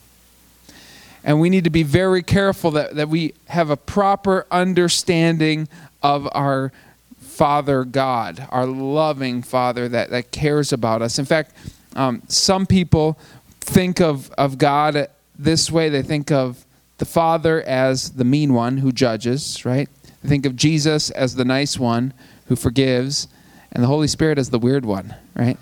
And 1.23 1.41
we 1.41 1.51
need 1.51 1.65
to 1.65 1.71
be 1.71 1.83
very 1.83 2.23
careful 2.23 2.71
that, 2.73 2.95
that 2.97 3.09
we 3.09 3.35
have 3.49 3.71
a 3.71 3.77
proper 3.77 4.47
understanding 4.51 5.69
of 6.03 6.29
our 6.33 6.73
Father 7.21 7.85
God, 7.85 8.47
our 8.51 8.67
loving 8.67 9.43
Father 9.43 9.89
that, 9.89 10.11
that 10.11 10.31
cares 10.31 10.73
about 10.73 11.03
us. 11.03 11.19
In 11.19 11.25
fact, 11.25 11.53
um, 11.95 12.23
some 12.29 12.67
people 12.67 13.19
think 13.61 14.01
of, 14.01 14.31
of 14.33 14.59
God 14.59 15.09
this 15.39 15.71
way 15.71 15.89
they 15.89 16.03
think 16.03 16.31
of 16.31 16.65
the 16.99 17.05
Father 17.05 17.62
as 17.62 18.12
the 18.12 18.25
mean 18.25 18.52
one 18.52 18.78
who 18.78 18.93
judges, 18.93 19.64
right? 19.64 19.88
They 20.23 20.28
think 20.28 20.47
of 20.47 20.57
Jesus 20.57 21.11
as 21.11 21.37
the 21.37 21.45
nice 21.45 21.78
one 21.78 22.12
who 22.47 22.57
forgives, 22.57 23.28
and 23.73 23.83
the 23.83 23.87
Holy 23.87 24.09
Spirit 24.09 24.38
as 24.38 24.50
the 24.50 24.59
weird 24.59 24.85
one, 24.85 25.14
right? 25.35 25.59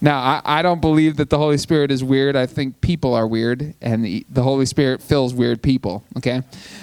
Now, 0.00 0.18
I, 0.18 0.42
I, 0.44 0.62
don't 0.62 0.80
believe 0.80 1.16
that 1.18 1.30
the 1.30 1.38
Holy 1.38 1.58
Spirit 1.58 1.92
is 1.92 2.02
weird. 2.02 2.34
I 2.34 2.46
think 2.46 2.80
people 2.80 3.14
are 3.14 3.26
weird, 3.26 3.74
and 3.80 4.04
the, 4.04 4.26
the 4.28 4.42
Holy 4.42 4.66
Spirit 4.66 5.00
fills 5.00 5.32
weird 5.32 5.62
people. 5.62 6.02
Okay, 6.16 6.42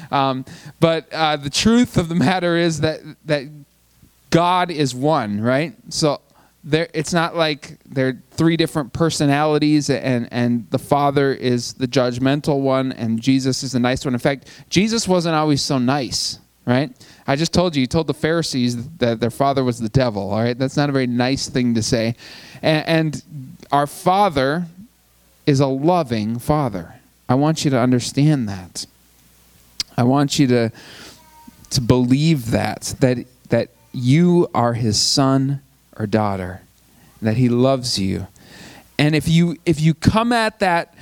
um, 0.09 0.45
but 0.79 1.11
uh, 1.11 1.35
the 1.35 1.49
truth 1.49 1.97
of 1.97 2.07
the 2.07 2.15
matter 2.15 2.55
is 2.55 2.79
that 2.79 3.01
that 3.25 3.43
God 4.29 4.71
is 4.71 4.95
one, 4.95 5.41
right? 5.41 5.73
So 5.89 6.21
there, 6.69 6.87
it's 6.93 7.13
not 7.13 7.35
like 7.35 7.77
there 7.85 8.07
are 8.09 8.21
three 8.31 8.55
different 8.57 8.93
personalities, 8.93 9.89
and 9.89 10.27
and 10.31 10.69
the 10.69 10.79
Father 10.79 11.33
is 11.33 11.73
the 11.73 11.87
judgmental 11.87 12.59
one, 12.61 12.91
and 12.91 13.21
Jesus 13.21 13.63
is 13.63 13.71
the 13.71 13.79
nice 13.79 14.05
one. 14.05 14.13
In 14.13 14.19
fact, 14.19 14.47
Jesus 14.69 15.07
wasn't 15.07 15.35
always 15.35 15.61
so 15.61 15.77
nice, 15.77 16.39
right? 16.65 16.91
I 17.25 17.35
just 17.35 17.53
told 17.53 17.75
you, 17.75 17.81
he 17.81 17.87
told 17.87 18.07
the 18.07 18.13
Pharisees 18.13 18.87
that 18.97 19.19
their 19.19 19.31
father 19.31 19.63
was 19.63 19.79
the 19.79 19.89
devil, 19.89 20.31
all 20.31 20.39
right? 20.39 20.57
That's 20.57 20.77
not 20.77 20.89
a 20.89 20.91
very 20.91 21.07
nice 21.07 21.47
thing 21.47 21.75
to 21.75 21.83
say. 21.83 22.15
And, 22.61 22.87
and 22.87 23.23
our 23.71 23.87
Father 23.87 24.65
is 25.45 25.59
a 25.59 25.67
loving 25.67 26.39
Father. 26.39 26.95
I 27.27 27.35
want 27.35 27.65
you 27.65 27.71
to 27.71 27.79
understand 27.79 28.49
that. 28.49 28.85
I 29.97 30.03
want 30.03 30.39
you 30.39 30.47
to, 30.47 30.71
to 31.71 31.81
believe 31.81 32.51
that, 32.51 32.95
that, 32.99 33.25
that 33.49 33.69
you 33.91 34.49
are 34.53 34.73
his 34.73 34.99
son 34.99 35.61
or 35.99 36.07
daughter, 36.07 36.61
that 37.21 37.37
he 37.37 37.49
loves 37.49 37.99
you. 37.99 38.27
And 38.97 39.15
if 39.15 39.27
you, 39.27 39.57
if 39.65 39.79
you 39.79 39.93
come 39.93 40.33
at 40.33 40.59
that, 40.59 40.95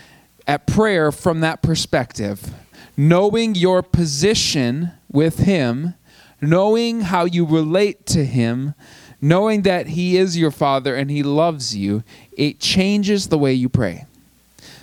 at 0.45 0.67
prayer 0.67 1.11
from 1.11 1.41
that 1.41 1.61
perspective, 1.61 2.51
knowing 2.97 3.55
your 3.55 3.81
position 3.81 4.91
with 5.11 5.39
him, 5.39 5.93
knowing 6.41 7.01
how 7.01 7.25
you 7.25 7.45
relate 7.45 8.05
to 8.07 8.25
him, 8.25 8.73
knowing 9.21 9.63
that 9.63 9.87
He 9.87 10.17
is 10.17 10.37
your 10.37 10.51
Father 10.51 10.95
and 10.95 11.09
He 11.09 11.23
loves 11.23 11.75
you, 11.75 12.03
it 12.31 12.59
changes 12.59 13.27
the 13.27 13.37
way 13.37 13.53
you 13.53 13.69
pray. 13.69 14.05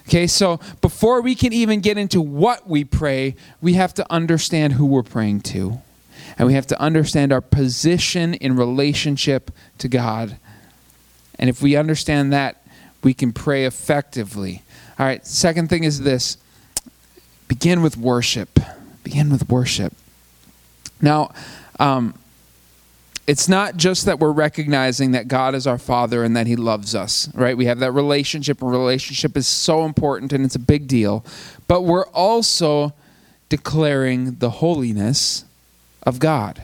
Okay, 0.09 0.27
so 0.27 0.61
before 0.81 1.23
we 1.23 1.35
can 1.35 1.53
even 1.53 1.81
get 1.81 1.97
into 1.97 2.21
what 2.21 2.69
we 2.69 2.85
pray, 2.85 3.37
we 3.63 3.75
have 3.75 3.95
to 3.95 4.13
understand 4.13 4.75
who 4.75 4.85
we're 4.85 5.03
praying 5.03 5.41
to. 5.41 5.81
And 6.39 6.47
we 6.47 6.55
have 6.55 6.67
to 6.69 6.81
understand 6.81 7.33
our 7.33 7.41
position 7.41 8.35
in 8.35 8.57
relationship 8.57 9.51
to 9.79 9.89
God. 9.89 10.37
And 11.39 11.49
if 11.49 11.63
we 11.63 11.77
understand 11.77 12.33
that, 12.33 12.65
we 13.03 13.15
can 13.15 13.33
pray 13.33 13.65
effectively. 13.65 14.63
All 14.99 15.07
right, 15.07 15.25
second 15.27 15.69
thing 15.69 15.85
is 15.85 16.01
this 16.01 16.39
begin 17.49 17.83
with 17.83 17.97
worship. 17.97 18.59
Begin 19.03 19.31
with 19.31 19.49
worship. 19.49 19.93
Now, 21.01 21.33
um, 21.79 22.15
it's 23.27 23.49
not 23.49 23.77
just 23.77 24.07
that 24.07 24.19
we're 24.19 24.33
recognizing 24.33 25.13
that 25.13 25.29
God 25.29 25.55
is 25.55 25.67
our 25.67 25.79
Father 25.79 26.25
and 26.25 26.37
that 26.37 26.47
He 26.47 26.57
loves 26.57 26.95
us, 26.95 27.29
right? 27.35 27.57
We 27.57 27.67
have 27.67 27.79
that 27.79 27.93
relationship, 27.93 28.61
and 28.61 28.71
relationship 28.71 29.37
is 29.37 29.47
so 29.47 29.85
important 29.85 30.33
and 30.33 30.45
it's 30.45 30.55
a 30.55 30.61
big 30.61 30.87
deal. 30.87 31.25
But 31.67 31.83
we're 31.83 32.07
also 32.09 32.93
declaring 33.49 34.37
the 34.37 34.51
holiness 34.51 35.45
of 36.07 36.19
God, 36.19 36.63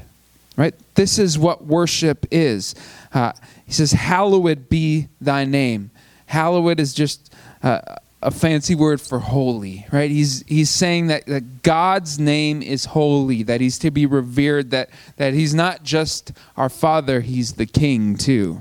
right? 0.56 0.74
This 0.94 1.18
is 1.18 1.38
what 1.38 1.64
worship 1.64 2.26
is. 2.30 2.74
Uh, 3.12 3.32
he 3.66 3.72
says, 3.72 3.92
Hallowed 3.92 4.68
be 4.68 5.08
thy 5.20 5.44
name. 5.44 5.90
Hallowed 6.26 6.80
is 6.80 6.94
just. 6.94 7.32
Uh, 7.62 7.80
a 8.22 8.30
fancy 8.30 8.74
word 8.74 9.00
for 9.00 9.18
holy, 9.18 9.86
right? 9.90 10.10
He's 10.10 10.44
he's 10.46 10.68
saying 10.68 11.06
that, 11.06 11.24
that 11.24 11.62
God's 11.62 12.18
name 12.18 12.60
is 12.60 12.84
holy, 12.84 13.42
that 13.44 13.62
he's 13.62 13.78
to 13.78 13.90
be 13.90 14.04
revered, 14.04 14.72
that 14.72 14.90
that 15.16 15.32
he's 15.32 15.54
not 15.54 15.84
just 15.84 16.32
our 16.54 16.68
father, 16.68 17.22
he's 17.22 17.54
the 17.54 17.64
king 17.64 18.18
too. 18.18 18.60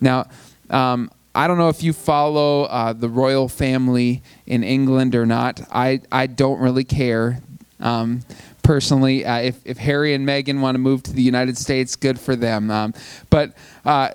Now, 0.00 0.26
um, 0.70 1.10
I 1.34 1.48
don't 1.48 1.58
know 1.58 1.68
if 1.68 1.82
you 1.82 1.92
follow 1.92 2.64
uh, 2.64 2.92
the 2.92 3.08
royal 3.08 3.48
family 3.48 4.22
in 4.46 4.62
England 4.62 5.14
or 5.14 5.26
not. 5.26 5.60
I, 5.72 6.00
I 6.12 6.26
don't 6.26 6.60
really 6.60 6.84
care. 6.84 7.40
Um, 7.80 8.22
personally, 8.64 9.24
uh, 9.24 9.38
if, 9.38 9.64
if 9.64 9.78
Harry 9.78 10.14
and 10.14 10.26
Meghan 10.26 10.60
want 10.60 10.74
to 10.74 10.80
move 10.80 11.04
to 11.04 11.12
the 11.12 11.22
United 11.22 11.56
States, 11.56 11.94
good 11.94 12.18
for 12.18 12.34
them. 12.34 12.70
Um, 12.70 12.94
but 13.30 13.52
uh, 13.84 14.10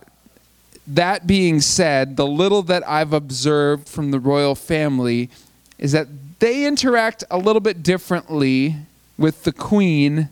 that 0.88 1.26
being 1.26 1.62
said, 1.62 2.18
the 2.18 2.28
little 2.28 2.64
that 2.64 2.86
I've 2.88 3.14
observed 3.14 3.88
from 3.88 4.12
the 4.12 4.20
royal 4.20 4.56
family 4.56 5.30
is 5.78 5.94
that 5.94 6.08
they 6.40 6.66
interact 6.66 7.24
a 7.32 7.38
little 7.38 7.62
bit 7.62 7.84
differently 7.84 8.76
with 9.18 9.44
the 9.44 9.54
queen 9.54 10.30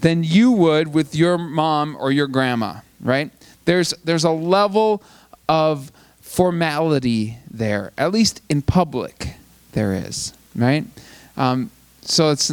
than 0.00 0.24
you 0.24 0.50
would 0.50 0.92
with 0.92 1.14
your 1.14 1.38
mom 1.38 1.96
or 1.98 2.10
your 2.10 2.26
grandma, 2.26 2.80
right? 3.00 3.30
There's 3.64 3.94
there's 4.04 4.24
a 4.24 4.30
level 4.30 5.02
of 5.48 5.92
formality 6.20 7.38
there, 7.48 7.92
at 7.96 8.10
least 8.10 8.42
in 8.48 8.62
public, 8.62 9.34
there 9.72 9.92
is, 9.94 10.32
right? 10.56 10.84
Um, 11.36 11.70
so 12.00 12.30
it's 12.30 12.50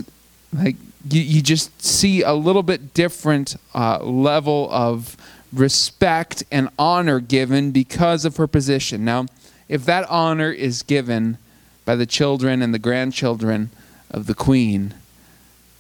like 0.54 0.76
you, 1.08 1.22
you 1.22 1.42
just 1.42 1.82
see 1.82 2.22
a 2.22 2.34
little 2.34 2.64
bit 2.64 2.94
different 2.94 3.56
uh, 3.74 4.04
level 4.04 4.68
of 4.72 5.16
respect 5.54 6.44
and 6.52 6.70
honor 6.78 7.20
given 7.20 7.72
because 7.72 8.26
of 8.26 8.38
her 8.38 8.48
position. 8.48 9.06
Now, 9.06 9.26
if 9.68 9.86
that 9.86 10.10
honor 10.10 10.52
is 10.52 10.84
given 10.84 11.38
by 11.86 11.96
the 11.96 12.06
children 12.06 12.62
and 12.62 12.74
the 12.74 12.80
grandchildren 12.80 13.70
of 14.12 14.28
the 14.28 14.36
queen, 14.36 14.94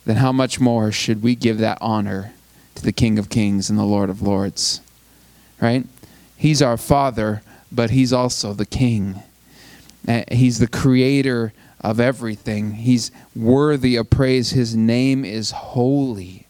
then 0.05 0.17
how 0.17 0.31
much 0.31 0.59
more 0.59 0.91
should 0.91 1.21
we 1.21 1.35
give 1.35 1.57
that 1.59 1.77
honor 1.81 2.33
to 2.75 2.83
the 2.83 2.91
King 2.91 3.19
of 3.19 3.29
Kings 3.29 3.69
and 3.69 3.77
the 3.77 3.83
Lord 3.83 4.09
of 4.09 4.21
Lords? 4.21 4.81
Right? 5.61 5.85
He's 6.37 6.61
our 6.61 6.77
Father, 6.77 7.41
but 7.71 7.89
He's 7.89 8.13
also 8.13 8.53
the 8.53 8.65
King. 8.65 9.21
Uh, 10.07 10.23
he's 10.31 10.59
the 10.59 10.67
creator 10.67 11.51
of 11.81 11.99
everything. 11.99 12.73
He's 12.73 13.11
worthy 13.35 13.95
of 13.95 14.09
praise. 14.09 14.51
His 14.51 14.75
name 14.75 15.23
is 15.23 15.51
holy. 15.51 16.47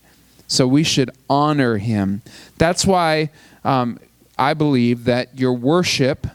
So 0.48 0.67
we 0.67 0.83
should 0.83 1.12
honor 1.29 1.77
him. 1.77 2.21
That's 2.57 2.86
why 2.86 3.29
um, 3.63 4.00
I 4.38 4.53
believe 4.53 5.03
that 5.05 5.38
your 5.38 5.53
worship 5.53 6.25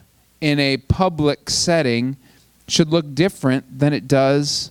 in 0.40 0.60
a 0.60 0.76
public 0.76 1.50
setting 1.50 2.16
should 2.68 2.90
look 2.90 3.14
different 3.14 3.78
than 3.78 3.92
it 3.92 4.06
does 4.06 4.70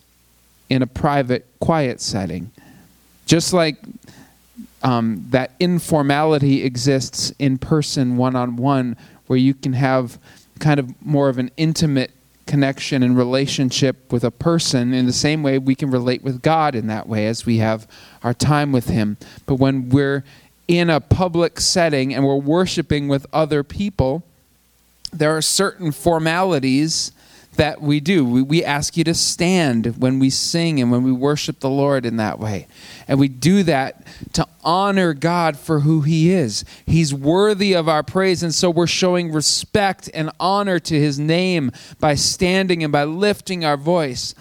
in 0.69 0.81
a 0.81 0.87
private, 0.87 1.45
quiet 1.59 1.99
setting. 1.99 2.51
Just 3.25 3.53
like 3.53 3.77
um, 4.81 5.25
that 5.29 5.51
informality 5.59 6.63
exists 6.63 7.31
in 7.39 7.57
person, 7.57 8.17
one 8.17 8.35
on 8.35 8.55
one, 8.55 8.97
where 9.27 9.37
you 9.37 9.53
can 9.53 9.73
have 9.73 10.17
kind 10.59 10.79
of 10.79 10.93
more 11.05 11.29
of 11.29 11.37
an 11.37 11.51
intimate 11.57 12.11
connection 12.45 13.03
and 13.03 13.17
relationship 13.17 14.11
with 14.11 14.23
a 14.23 14.31
person 14.31 14.93
in 14.93 15.05
the 15.05 15.13
same 15.13 15.43
way 15.43 15.57
we 15.57 15.75
can 15.75 15.89
relate 15.89 16.23
with 16.23 16.41
God 16.41 16.75
in 16.75 16.87
that 16.87 17.07
way 17.07 17.27
as 17.27 17.45
we 17.45 17.57
have 17.57 17.87
our 18.23 18.33
time 18.33 18.71
with 18.71 18.87
Him. 18.87 19.17
But 19.45 19.55
when 19.55 19.89
we're 19.89 20.23
in 20.67 20.89
a 20.89 20.99
public 20.99 21.59
setting 21.59 22.13
and 22.13 22.25
we're 22.25 22.35
worshiping 22.35 23.07
with 23.07 23.25
other 23.33 23.63
people, 23.63 24.23
there 25.11 25.35
are 25.35 25.41
certain 25.41 25.91
formalities 25.91 27.11
that 27.55 27.81
we 27.81 27.99
do. 27.99 28.25
We, 28.25 28.41
we 28.41 28.63
ask 28.63 28.97
you 28.97 29.03
to 29.03 29.13
stand 29.13 29.97
when 29.97 30.19
we 30.19 30.29
sing 30.29 30.79
and 30.79 30.91
when 30.91 31.03
we 31.03 31.11
worship 31.11 31.59
the 31.59 31.69
Lord 31.69 32.05
in 32.05 32.17
that 32.17 32.39
way. 32.39 32.67
And 33.07 33.19
we 33.19 33.27
do 33.27 33.63
that 33.63 34.05
to 34.33 34.47
honor 34.63 35.13
God 35.13 35.57
for 35.57 35.81
who 35.81 36.01
He 36.01 36.31
is. 36.31 36.65
He's 36.85 37.13
worthy 37.13 37.73
of 37.73 37.87
our 37.87 38.03
praise. 38.03 38.43
And 38.43 38.53
so 38.53 38.69
we're 38.69 38.87
showing 38.87 39.31
respect 39.31 40.09
and 40.13 40.31
honor 40.39 40.79
to 40.79 40.99
His 40.99 41.19
name 41.19 41.71
by 41.99 42.15
standing 42.15 42.83
and 42.83 42.91
by 42.91 43.03
lifting 43.03 43.63
our 43.65 43.77
voice. 43.77 44.33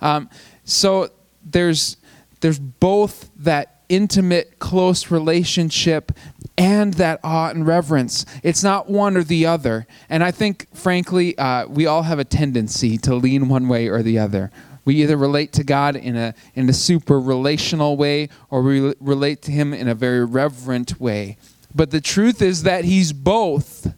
Um, 0.00 0.28
so 0.64 1.10
there's, 1.44 1.96
there's 2.40 2.58
both 2.58 3.30
that 3.38 3.82
intimate, 3.88 4.58
close 4.58 5.10
relationship 5.10 6.12
and 6.58 6.94
that 6.94 7.20
awe 7.24 7.50
and 7.50 7.66
reverence. 7.66 8.26
It's 8.42 8.62
not 8.62 8.90
one 8.90 9.16
or 9.16 9.22
the 9.22 9.46
other. 9.46 9.86
And 10.10 10.22
I 10.22 10.30
think, 10.30 10.66
frankly, 10.74 11.36
uh, 11.38 11.66
we 11.66 11.86
all 11.86 12.02
have 12.02 12.18
a 12.18 12.24
tendency 12.24 12.98
to 12.98 13.14
lean 13.14 13.48
one 13.48 13.68
way 13.68 13.88
or 13.88 14.02
the 14.02 14.18
other. 14.18 14.50
We 14.84 14.96
either 15.02 15.16
relate 15.16 15.52
to 15.54 15.64
God 15.64 15.96
in 15.96 16.16
a, 16.16 16.34
in 16.54 16.68
a 16.68 16.72
super 16.72 17.20
relational 17.20 17.96
way 17.96 18.28
or 18.50 18.62
we 18.62 18.94
relate 19.00 19.42
to 19.42 19.52
Him 19.52 19.72
in 19.72 19.88
a 19.88 19.94
very 19.94 20.24
reverent 20.24 21.00
way. 21.00 21.36
But 21.74 21.90
the 21.90 22.00
truth 22.00 22.42
is 22.42 22.64
that 22.64 22.84
He's 22.84 23.12
both. 23.12 23.94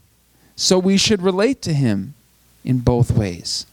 So 0.57 0.79
we 0.79 0.97
should 0.97 1.23
relate 1.23 1.63
to 1.63 1.73
Him 1.73 2.15
in 2.65 2.81
both 2.81 3.11
ways. 3.11 3.67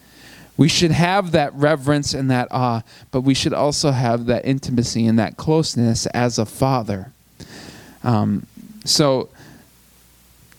We 0.57 0.67
should 0.67 0.91
have 0.91 1.31
that 1.31 1.53
reverence 1.53 2.13
and 2.13 2.29
that 2.29 2.47
awe, 2.51 2.83
but 3.09 3.21
we 3.21 3.33
should 3.33 3.53
also 3.53 3.91
have 3.91 4.25
that 4.27 4.45
intimacy 4.45 5.05
and 5.05 5.17
that 5.17 5.37
closeness 5.37 6.05
as 6.07 6.37
a 6.37 6.45
father. 6.45 7.11
Um, 8.03 8.47
so 8.85 9.29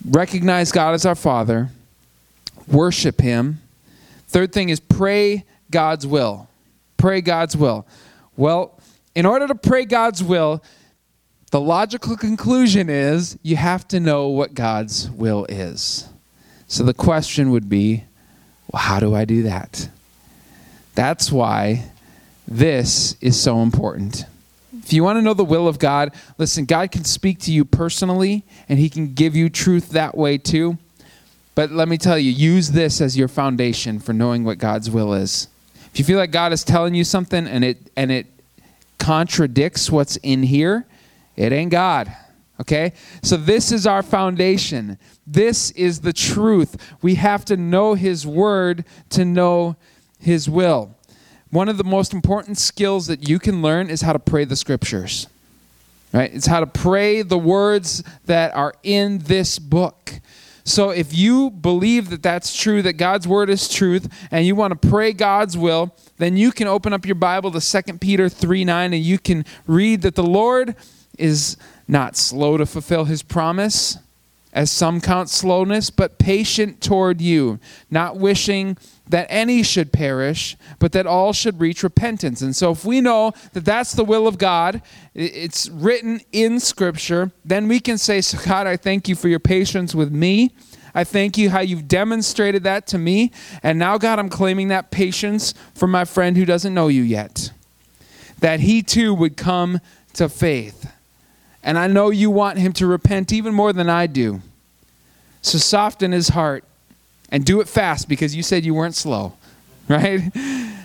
recognize 0.09 0.73
God 0.73 0.95
as 0.95 1.07
our 1.07 1.14
Father, 1.14 1.71
worship 2.67 3.21
Him. 3.21 3.61
Third 4.29 4.52
thing 4.52 4.69
is 4.69 4.81
pray 4.81 5.45
God's 5.71 6.07
will. 6.07 6.49
Pray 6.97 7.21
God's 7.21 7.57
will. 7.57 7.87
Well, 8.37 8.79
in 9.14 9.26
order 9.26 9.47
to 9.47 9.55
pray 9.55 9.85
God's 9.85 10.23
will, 10.23 10.62
the 11.50 11.61
logical 11.61 12.17
conclusion 12.17 12.88
is 12.88 13.38
you 13.43 13.57
have 13.57 13.87
to 13.88 14.00
know 14.00 14.29
what 14.29 14.55
God's 14.55 15.11
will 15.11 15.45
is. 15.49 16.09
So 16.67 16.83
the 16.83 16.95
question 16.95 17.50
would 17.50 17.69
be 17.69 18.05
well, 18.73 18.81
how 18.81 19.00
do 19.00 19.14
I 19.14 19.26
do 19.26 19.43
that? 19.43 19.91
That's 20.95 21.31
why 21.31 21.91
this 22.49 23.17
is 23.21 23.38
so 23.38 23.61
important. 23.61 24.25
If 24.82 24.92
you 24.92 25.04
want 25.04 25.16
to 25.16 25.22
know 25.22 25.34
the 25.34 25.44
will 25.44 25.68
of 25.68 25.78
God, 25.78 26.14
listen, 26.38 26.64
God 26.64 26.90
can 26.90 27.04
speak 27.04 27.38
to 27.40 27.52
you 27.52 27.64
personally 27.64 28.44
and 28.68 28.78
He 28.78 28.90
can 28.90 29.14
give 29.14 29.36
you 29.36 29.48
truth 29.48 29.90
that 29.90 30.16
way 30.16 30.38
too. 30.38 30.78
But 31.54 31.70
let 31.70 31.88
me 31.88 31.98
tell 31.98 32.18
you, 32.18 32.30
use 32.30 32.70
this 32.70 33.00
as 33.00 33.16
your 33.16 33.28
foundation 33.28 34.00
for 34.00 34.12
knowing 34.12 34.42
what 34.44 34.58
God's 34.58 34.90
will 34.90 35.12
is. 35.12 35.49
If 35.92 35.99
you 35.99 36.04
feel 36.04 36.18
like 36.18 36.30
God 36.30 36.52
is 36.52 36.64
telling 36.64 36.95
you 36.95 37.04
something 37.04 37.47
and 37.47 37.62
it 37.62 37.90
and 37.97 38.10
it 38.10 38.26
contradicts 38.99 39.90
what's 39.90 40.16
in 40.16 40.42
here, 40.42 40.86
it 41.36 41.52
ain't 41.52 41.71
God. 41.71 42.14
Okay? 42.60 42.92
So 43.23 43.36
this 43.36 43.73
is 43.73 43.86
our 43.86 44.02
foundation. 44.02 44.99
This 45.26 45.71
is 45.73 46.00
the 46.00 46.12
truth. 46.12 46.76
We 47.02 47.16
have 47.16 47.45
to 47.47 47.56
know 47.56 47.95
his 47.95 48.26
word 48.26 48.84
to 49.10 49.25
know 49.25 49.76
his 50.18 50.49
will 50.49 50.97
one 51.52 51.69
of 51.69 51.76
the 51.76 51.84
most 51.84 52.15
important 52.15 52.56
skills 52.56 53.06
that 53.08 53.28
you 53.28 53.38
can 53.38 53.60
learn 53.60 53.91
is 53.91 54.00
how 54.00 54.15
to 54.15 54.19
pray 54.19 54.45
the 54.45 54.56
scriptures. 54.56 55.28
Right? 56.10 56.32
It's 56.32 56.47
how 56.47 56.60
to 56.60 56.67
pray 56.67 57.21
the 57.21 57.36
words 57.36 58.02
that 58.25 58.56
are 58.56 58.75
in 58.82 59.19
this 59.19 59.58
book. 59.58 60.15
So 60.65 60.91
if 60.91 61.15
you 61.15 61.50
believe 61.50 62.08
that 62.08 62.23
that's 62.23 62.56
true, 62.56 62.80
that 62.82 62.95
God's 62.95 63.28
word 63.28 63.50
is 63.50 63.69
truth, 63.69 64.10
and 64.30 64.47
you 64.47 64.54
want 64.54 64.80
to 64.80 64.88
pray 64.88 65.12
God's 65.12 65.56
will, 65.56 65.95
then 66.17 66.38
you 66.38 66.52
can 66.52 66.69
open 66.69 66.95
up 66.95 67.04
your 67.04 67.17
Bible 67.17 67.50
to 67.50 67.60
2 67.60 67.99
Peter 67.99 68.30
3 68.30 68.65
9, 68.65 68.95
and 68.95 69.02
you 69.02 69.19
can 69.19 69.45
read 69.67 70.02
that 70.02 70.15
the 70.15 70.23
Lord 70.23 70.75
is 71.19 71.58
not 71.86 72.17
slow 72.17 72.56
to 72.56 72.65
fulfill 72.65 73.04
his 73.04 73.23
promise, 73.23 73.99
as 74.52 74.71
some 74.71 75.00
count 75.00 75.30
slowness, 75.30 75.91
but 75.91 76.19
patient 76.19 76.80
toward 76.82 77.21
you, 77.21 77.58
not 77.91 78.17
wishing 78.17 78.76
that 79.08 79.26
any 79.30 79.62
should 79.62 79.93
perish, 79.93 80.56
but 80.78 80.93
that 80.93 81.06
all 81.06 81.32
should 81.32 81.60
reach 81.60 81.82
repentance. 81.82 82.43
And 82.43 82.54
so, 82.54 82.71
if 82.73 82.84
we 82.84 83.00
know 83.00 83.32
that 83.52 83.65
that's 83.65 83.93
the 83.93 84.04
will 84.04 84.26
of 84.26 84.38
God, 84.38 84.82
it's 85.15 85.69
written 85.69 86.21
in 86.32 86.60
Scripture, 86.60 87.32
then 87.45 87.69
we 87.69 87.80
can 87.80 87.99
say, 87.99 88.21
So, 88.21 88.38
God, 88.47 88.67
I 88.67 88.76
thank 88.76 89.08
you 89.08 89.15
for 89.15 89.28
your 89.28 89.41
patience 89.41 89.95
with 89.95 90.12
me. 90.12 90.52
I 90.95 91.04
thank 91.04 91.38
you 91.38 91.49
how 91.49 91.60
you've 91.60 91.88
demonstrated 91.88 92.65
that 92.65 92.86
to 92.88 92.99
me. 92.99 93.32
And 93.62 93.78
now, 93.78 93.97
God, 93.97 94.19
I'm 94.19 94.28
claiming 94.28 94.69
that 94.69 94.91
patience 94.91 95.54
for 95.75 95.86
my 95.86 96.04
friend 96.04 96.36
who 96.36 96.45
doesn't 96.45 96.75
know 96.75 96.88
you 96.88 97.02
yet, 97.02 97.50
that 98.41 98.60
he 98.60 98.82
too 98.82 99.15
would 99.15 99.36
come 99.36 99.80
to 100.15 100.28
faith. 100.28 100.93
And 101.62 101.78
I 101.78 101.86
know 101.86 102.10
you 102.10 102.30
want 102.30 102.58
him 102.58 102.72
to 102.75 102.86
repent 102.86 103.32
even 103.32 103.54
more 103.54 103.72
than 103.72 103.88
I 103.88 104.06
do. 104.06 104.40
So, 105.42 105.58
soften 105.58 106.12
his 106.12 106.28
heart 106.28 106.64
and 107.30 107.44
do 107.44 107.60
it 107.60 107.68
fast 107.68 108.08
because 108.08 108.34
you 108.36 108.42
said 108.42 108.64
you 108.64 108.75
weren't 108.75 108.94
slow, 108.94 109.34
right? 109.88 110.22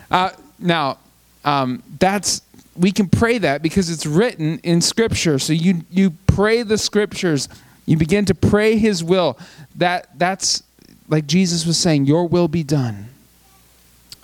Uh, 0.10 0.32
now, 0.60 0.98
um, 1.46 1.84
that's 2.00 2.42
we 2.76 2.92
can 2.92 3.10
pray 3.10 3.38
that 3.40 3.62
because 3.62 3.90
it's 3.90 4.06
written 4.06 4.60
in 4.60 4.82
Scripture. 4.82 5.40
So 5.40 5.54
you 5.54 5.82
you 5.90 6.12
pray 6.28 6.64
the 6.64 6.78
Scriptures, 6.78 7.50
you 7.86 7.98
begin 7.98 8.26
to 8.26 8.36
pray 8.36 8.78
His 8.78 9.04
will. 9.04 9.38
That 9.76 10.10
that's 10.18 10.64
like 11.08 11.28
Jesus 11.28 11.66
was 11.66 11.78
saying, 11.78 12.06
Your 12.06 12.28
will 12.28 12.48
be 12.48 12.64
done 12.64 13.10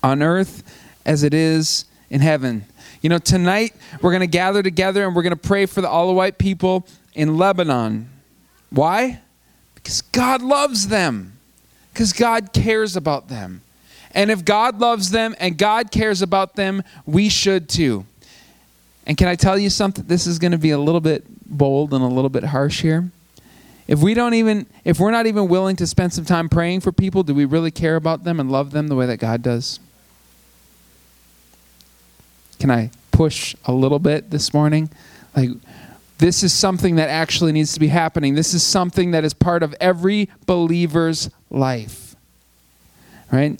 on 0.01 0.21
earth 0.21 0.63
as 1.05 1.23
it 1.23 1.33
is 1.33 1.85
in 2.09 2.21
heaven. 2.21 2.65
You 3.03 3.09
know, 3.09 3.17
tonight 3.17 3.75
we're 4.01 4.11
going 4.11 4.21
to 4.21 4.27
gather 4.27 4.63
together 4.63 5.05
and 5.05 5.13
we're 5.13 5.23
going 5.23 5.35
to 5.35 5.35
pray 5.35 5.65
for 5.65 5.81
the 5.81 5.89
Alawite 5.89 6.37
people 6.37 6.87
in 7.13 7.37
Lebanon. 7.37 8.09
Why? 8.69 9.19
Because 9.75 10.01
God 10.01 10.41
loves 10.41 10.87
them. 10.87 11.37
Because 11.91 12.13
God 12.13 12.53
cares 12.53 12.95
about 12.95 13.27
them. 13.27 13.61
And 14.11 14.31
if 14.31 14.45
God 14.45 14.79
loves 14.79 15.11
them 15.11 15.35
and 15.37 15.57
God 15.57 15.91
cares 15.91 16.21
about 16.21 16.55
them, 16.55 16.81
we 17.05 17.27
should 17.27 17.67
too. 17.67 18.05
And 19.05 19.17
can 19.17 19.27
I 19.27 19.35
tell 19.35 19.57
you 19.57 19.69
something? 19.69 20.05
This 20.07 20.25
is 20.25 20.39
going 20.39 20.53
to 20.53 20.57
be 20.57 20.71
a 20.71 20.79
little 20.79 21.01
bit 21.01 21.25
bold 21.45 21.93
and 21.93 22.01
a 22.01 22.07
little 22.07 22.29
bit 22.29 22.45
harsh 22.45 22.81
here. 22.81 23.11
If 23.85 23.99
we 23.99 24.13
don't 24.13 24.33
even 24.33 24.65
if 24.85 24.97
we're 24.97 25.11
not 25.11 25.25
even 25.25 25.49
willing 25.49 25.75
to 25.75 25.87
spend 25.87 26.13
some 26.13 26.23
time 26.23 26.47
praying 26.47 26.79
for 26.79 26.93
people, 26.93 27.23
do 27.23 27.35
we 27.35 27.43
really 27.43 27.71
care 27.71 27.97
about 27.97 28.23
them 28.23 28.39
and 28.39 28.49
love 28.49 28.71
them 28.71 28.87
the 28.87 28.95
way 28.95 29.05
that 29.07 29.17
God 29.17 29.41
does? 29.41 29.81
Can 32.63 32.71
I 32.71 32.91
push 33.11 33.57
a 33.65 33.73
little 33.73 33.99
bit 33.99 34.29
this 34.29 34.53
morning? 34.53 34.89
Like 35.35 35.49
this 36.19 36.43
is 36.43 36.53
something 36.53 36.95
that 36.95 37.09
actually 37.09 37.51
needs 37.51 37.73
to 37.73 37.79
be 37.81 37.89
happening. 37.89 38.35
This 38.35 38.53
is 38.53 38.63
something 38.63 39.11
that 39.11 39.25
is 39.25 39.33
part 39.33 39.63
of 39.63 39.75
every 39.81 40.29
believer's 40.45 41.29
life. 41.49 42.15
Right? 43.29 43.59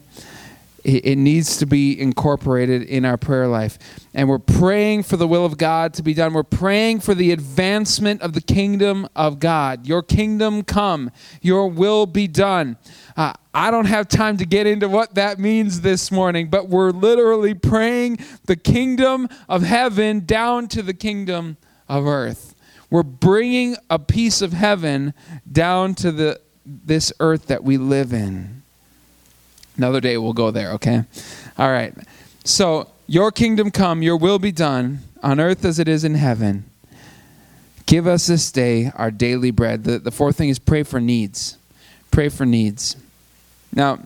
It, 0.84 1.18
needs 1.18 1.58
to 1.58 1.66
be 1.66 2.00
incorporated 2.00 2.84
in 2.84 3.06
our 3.06 3.18
prayer 3.18 3.48
life. 3.48 3.80
And 4.14 4.28
we're 4.28 4.40
praying 4.40 5.04
for 5.04 5.16
the 5.16 5.28
will 5.28 5.46
of 5.46 5.58
God 5.58 5.94
to 5.94 6.04
be 6.04 6.14
done. 6.14 6.34
We're 6.34 6.44
praying 6.44 7.00
for 7.00 7.16
the 7.16 7.32
advancement 7.32 8.22
of 8.22 8.34
the 8.34 8.42
kingdom 8.42 9.08
of 9.16 9.40
God. 9.40 9.88
Your 9.88 10.04
kingdom 10.04 10.64
come, 10.64 11.12
your 11.42 11.68
will 11.68 12.06
be 12.06 12.28
done. 12.28 12.78
Uh, 13.16 13.34
I 13.54 13.72
don't 13.72 13.86
have 13.86 14.08
time 14.08 14.38
to 14.38 14.46
get 14.46 14.68
into 14.68 14.90
what 14.90 15.16
that 15.16 15.40
means 15.40 15.82
this 15.82 16.12
morning, 16.12 16.50
but 16.50 16.68
we're 16.68 16.92
literally 16.92 17.54
praying 17.54 18.18
the 18.46 18.56
kingdom 18.56 19.30
of 19.48 19.62
heaven 19.62 20.26
down 20.26 20.68
to 20.70 20.82
the 20.82 20.94
kingdom 20.94 21.58
of 21.88 22.08
earth. 22.08 22.56
We're 22.90 23.04
bringing 23.04 23.78
a 23.90 24.00
piece 24.00 24.42
of 24.42 24.54
heaven 24.54 25.14
down 25.50 25.96
to 25.96 26.12
the 26.12 26.42
this 26.66 27.12
earth 27.20 27.48
that 27.48 27.64
we 27.64 27.78
live 27.78 28.14
in. 28.14 28.63
Another 29.78 30.00
day 30.00 30.18
we'll 30.18 30.34
go 30.34 30.52
there, 30.52 30.72
okay? 30.74 31.04
All 31.58 31.72
right. 31.72 31.94
So, 32.44 32.90
your 33.08 33.32
kingdom 33.32 33.72
come, 33.72 34.02
your 34.02 34.18
will 34.18 34.40
be 34.40 34.52
done 34.52 35.00
on 35.22 35.40
earth 35.40 35.66
as 35.66 35.80
it 35.80 35.88
is 35.88 36.04
in 36.04 36.16
heaven. 36.16 36.66
Give 37.86 38.08
us 38.08 38.28
this 38.28 38.52
day 38.52 38.92
our 38.96 39.12
daily 39.12 39.52
bread. 39.52 39.84
The, 39.84 40.00
the 40.00 40.12
fourth 40.12 40.38
thing 40.38 40.50
is 40.50 40.60
pray 40.60 40.84
for 40.84 41.00
needs. 41.00 41.58
Pray 42.12 42.30
for 42.30 42.46
needs. 42.46 42.96
Now, 43.74 44.00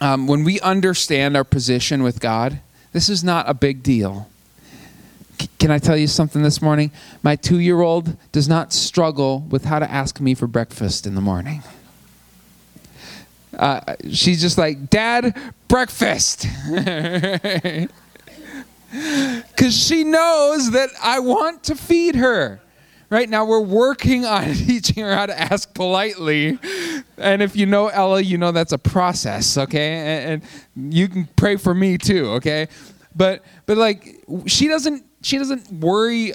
um, 0.00 0.26
when 0.26 0.44
we 0.44 0.60
understand 0.60 1.36
our 1.36 1.44
position 1.44 2.02
with 2.02 2.20
God, 2.20 2.60
this 2.92 3.08
is 3.08 3.24
not 3.24 3.48
a 3.48 3.54
big 3.54 3.82
deal. 3.82 4.28
C- 5.40 5.48
can 5.58 5.70
I 5.70 5.78
tell 5.78 5.96
you 5.96 6.06
something 6.06 6.42
this 6.42 6.60
morning? 6.60 6.90
My 7.22 7.36
two 7.36 7.58
year 7.58 7.80
old 7.80 8.16
does 8.32 8.48
not 8.48 8.72
struggle 8.72 9.40
with 9.40 9.64
how 9.64 9.78
to 9.78 9.90
ask 9.90 10.20
me 10.20 10.34
for 10.34 10.46
breakfast 10.46 11.06
in 11.06 11.14
the 11.14 11.20
morning. 11.20 11.62
Uh, 13.58 13.96
she's 14.10 14.40
just 14.40 14.58
like, 14.58 14.90
Dad, 14.90 15.36
breakfast. 15.68 16.46
Because 18.94 19.76
she 19.76 20.04
knows 20.04 20.70
that 20.70 20.90
I 21.02 21.18
want 21.18 21.64
to 21.64 21.74
feed 21.74 22.14
her. 22.14 22.60
Right 23.10 23.28
now, 23.28 23.44
we're 23.44 23.60
working 23.60 24.24
on 24.24 24.54
teaching 24.54 25.04
her 25.04 25.14
how 25.14 25.26
to 25.26 25.38
ask 25.38 25.72
politely. 25.74 26.58
And 27.18 27.42
if 27.42 27.56
you 27.56 27.66
know 27.66 27.88
Ella, 27.88 28.20
you 28.20 28.38
know 28.38 28.52
that's 28.52 28.72
a 28.72 28.78
process, 28.78 29.58
okay? 29.58 29.94
And, 29.94 30.42
and 30.76 30.94
you 30.94 31.08
can 31.08 31.28
pray 31.36 31.56
for 31.56 31.74
me 31.74 31.98
too, 31.98 32.26
okay? 32.32 32.68
But 33.14 33.44
but 33.66 33.76
like 33.76 34.24
she 34.46 34.68
doesn't 34.68 35.04
she 35.22 35.38
doesn't 35.38 35.70
worry 35.72 36.32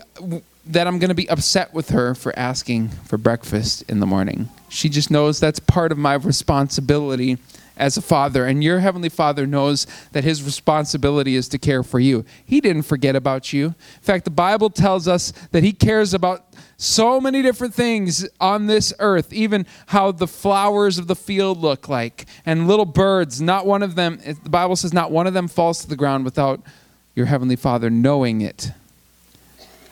that 0.69 0.85
I'm 0.85 0.99
going 0.99 1.09
to 1.09 1.15
be 1.15 1.29
upset 1.29 1.73
with 1.73 1.89
her 1.89 2.13
for 2.13 2.37
asking 2.37 2.89
for 2.89 3.17
breakfast 3.17 3.83
in 3.89 3.99
the 3.99 4.05
morning. 4.05 4.49
She 4.69 4.87
just 4.87 5.09
knows 5.09 5.39
that's 5.39 5.59
part 5.59 5.91
of 5.91 5.97
my 5.97 6.13
responsibility 6.13 7.39
as 7.75 7.97
a 7.97 8.01
father. 8.03 8.45
And 8.45 8.63
your 8.63 8.79
heavenly 8.79 9.09
father 9.09 9.47
knows 9.47 9.87
that 10.11 10.23
his 10.23 10.43
responsibility 10.43 11.35
is 11.35 11.47
to 11.49 11.57
care 11.57 11.81
for 11.81 11.99
you. 11.99 12.23
He 12.45 12.61
didn't 12.61 12.83
forget 12.83 13.15
about 13.15 13.51
you. 13.51 13.67
In 13.67 14.01
fact, 14.01 14.25
the 14.25 14.31
Bible 14.31 14.69
tells 14.69 15.07
us 15.07 15.31
that 15.51 15.63
he 15.63 15.71
cares 15.71 16.13
about 16.13 16.45
so 16.77 17.19
many 17.19 17.41
different 17.41 17.73
things 17.73 18.29
on 18.39 18.67
this 18.67 18.93
earth, 18.99 19.33
even 19.33 19.65
how 19.87 20.11
the 20.11 20.27
flowers 20.27 20.99
of 20.99 21.07
the 21.07 21.15
field 21.15 21.57
look 21.57 21.89
like, 21.89 22.25
and 22.45 22.67
little 22.67 22.85
birds. 22.85 23.41
Not 23.41 23.65
one 23.65 23.81
of 23.81 23.95
them, 23.95 24.19
the 24.43 24.49
Bible 24.49 24.75
says, 24.75 24.93
not 24.93 25.09
one 25.09 25.25
of 25.25 25.33
them 25.33 25.47
falls 25.47 25.81
to 25.81 25.89
the 25.89 25.95
ground 25.95 26.25
without 26.25 26.61
your 27.15 27.25
heavenly 27.25 27.55
father 27.55 27.89
knowing 27.89 28.41
it. 28.41 28.71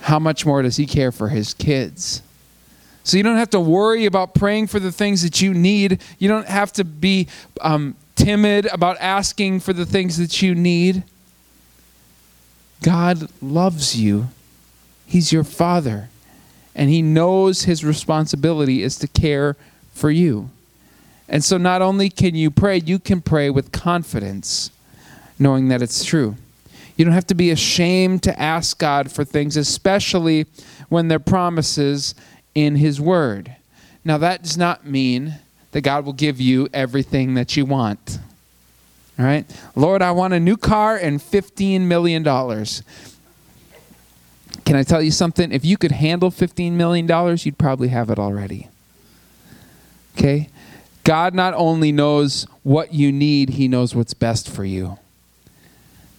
How 0.07 0.19
much 0.19 0.45
more 0.45 0.61
does 0.61 0.77
he 0.77 0.85
care 0.85 1.11
for 1.11 1.27
his 1.27 1.53
kids? 1.53 2.21
So 3.03 3.17
you 3.17 3.23
don't 3.23 3.35
have 3.35 3.49
to 3.49 3.59
worry 3.59 4.05
about 4.05 4.33
praying 4.33 4.67
for 4.67 4.79
the 4.79 4.89
things 4.89 5.21
that 5.21 5.41
you 5.41 5.53
need. 5.53 6.01
You 6.17 6.29
don't 6.29 6.47
have 6.47 6.71
to 6.73 6.85
be 6.85 7.27
um, 7.59 7.93
timid 8.15 8.67
about 8.67 8.95
asking 9.01 9.59
for 9.59 9.73
the 9.73 9.85
things 9.85 10.17
that 10.17 10.41
you 10.41 10.55
need. 10.55 11.03
God 12.81 13.29
loves 13.41 13.99
you, 13.99 14.29
He's 15.05 15.33
your 15.33 15.43
Father, 15.43 16.07
and 16.73 16.89
He 16.89 17.01
knows 17.01 17.63
His 17.63 17.83
responsibility 17.83 18.83
is 18.83 18.97
to 18.99 19.09
care 19.09 19.57
for 19.93 20.09
you. 20.09 20.49
And 21.27 21.43
so 21.43 21.57
not 21.57 21.81
only 21.81 22.09
can 22.09 22.33
you 22.33 22.49
pray, 22.49 22.77
you 22.77 22.97
can 22.97 23.19
pray 23.19 23.49
with 23.49 23.73
confidence, 23.73 24.71
knowing 25.37 25.67
that 25.67 25.81
it's 25.81 26.05
true. 26.05 26.37
You 26.97 27.05
don't 27.05 27.13
have 27.13 27.27
to 27.27 27.35
be 27.35 27.51
ashamed 27.51 28.23
to 28.23 28.37
ask 28.39 28.79
God 28.79 29.11
for 29.11 29.23
things, 29.23 29.55
especially 29.55 30.47
when 30.89 31.07
they're 31.07 31.19
promises 31.19 32.15
in 32.55 32.75
His 32.75 32.99
Word. 32.99 33.55
Now, 34.03 34.17
that 34.17 34.41
does 34.41 34.57
not 34.57 34.85
mean 34.85 35.35
that 35.71 35.81
God 35.81 36.05
will 36.05 36.13
give 36.13 36.41
you 36.41 36.67
everything 36.73 37.35
that 37.35 37.55
you 37.55 37.65
want. 37.65 38.17
All 39.19 39.25
right? 39.25 39.45
Lord, 39.75 40.01
I 40.01 40.11
want 40.11 40.33
a 40.33 40.39
new 40.39 40.57
car 40.57 40.97
and 40.97 41.19
$15 41.19 41.81
million. 41.81 42.23
Can 42.23 42.65
I 44.75 44.83
tell 44.83 45.01
you 45.01 45.11
something? 45.11 45.51
If 45.51 45.63
you 45.63 45.77
could 45.77 45.91
handle 45.91 46.31
$15 46.31 46.71
million, 46.71 47.37
you'd 47.41 47.59
probably 47.59 47.89
have 47.89 48.09
it 48.09 48.17
already. 48.17 48.69
Okay? 50.17 50.49
God 51.03 51.35
not 51.35 51.53
only 51.53 51.91
knows 51.91 52.47
what 52.63 52.93
you 52.93 53.11
need, 53.11 53.51
He 53.51 53.67
knows 53.67 53.93
what's 53.93 54.15
best 54.15 54.49
for 54.49 54.65
you. 54.65 54.97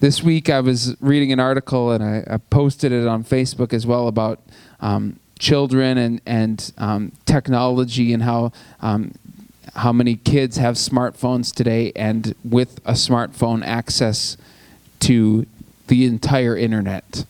This 0.01 0.23
week 0.23 0.49
I 0.49 0.61
was 0.61 0.95
reading 1.01 1.33
an 1.33 1.41
article 1.41 1.91
and 1.91 2.05
I, 2.05 2.35
I 2.35 2.37
posted 2.37 2.93
it 2.93 3.09
on 3.09 3.25
Facebook 3.25 3.73
as 3.73 3.85
well 3.85 4.07
about 4.07 4.41
um, 4.81 5.19
children 5.41 5.99
and 5.99 6.21
and 6.25 6.73
um, 6.79 7.11
technology 7.27 8.13
and 8.13 8.23
how 8.23 8.53
um, 8.81 9.13
how 9.75 9.93
many 9.93 10.15
kids 10.15 10.57
have 10.57 10.77
smartphones 10.77 11.53
today 11.53 11.91
and 11.97 12.37
with 12.45 12.79
a 12.85 12.93
smartphone 12.93 13.67
access 13.67 14.37
to 15.01 15.47
the 15.89 16.05
entire 16.05 16.57
internet 16.57 17.25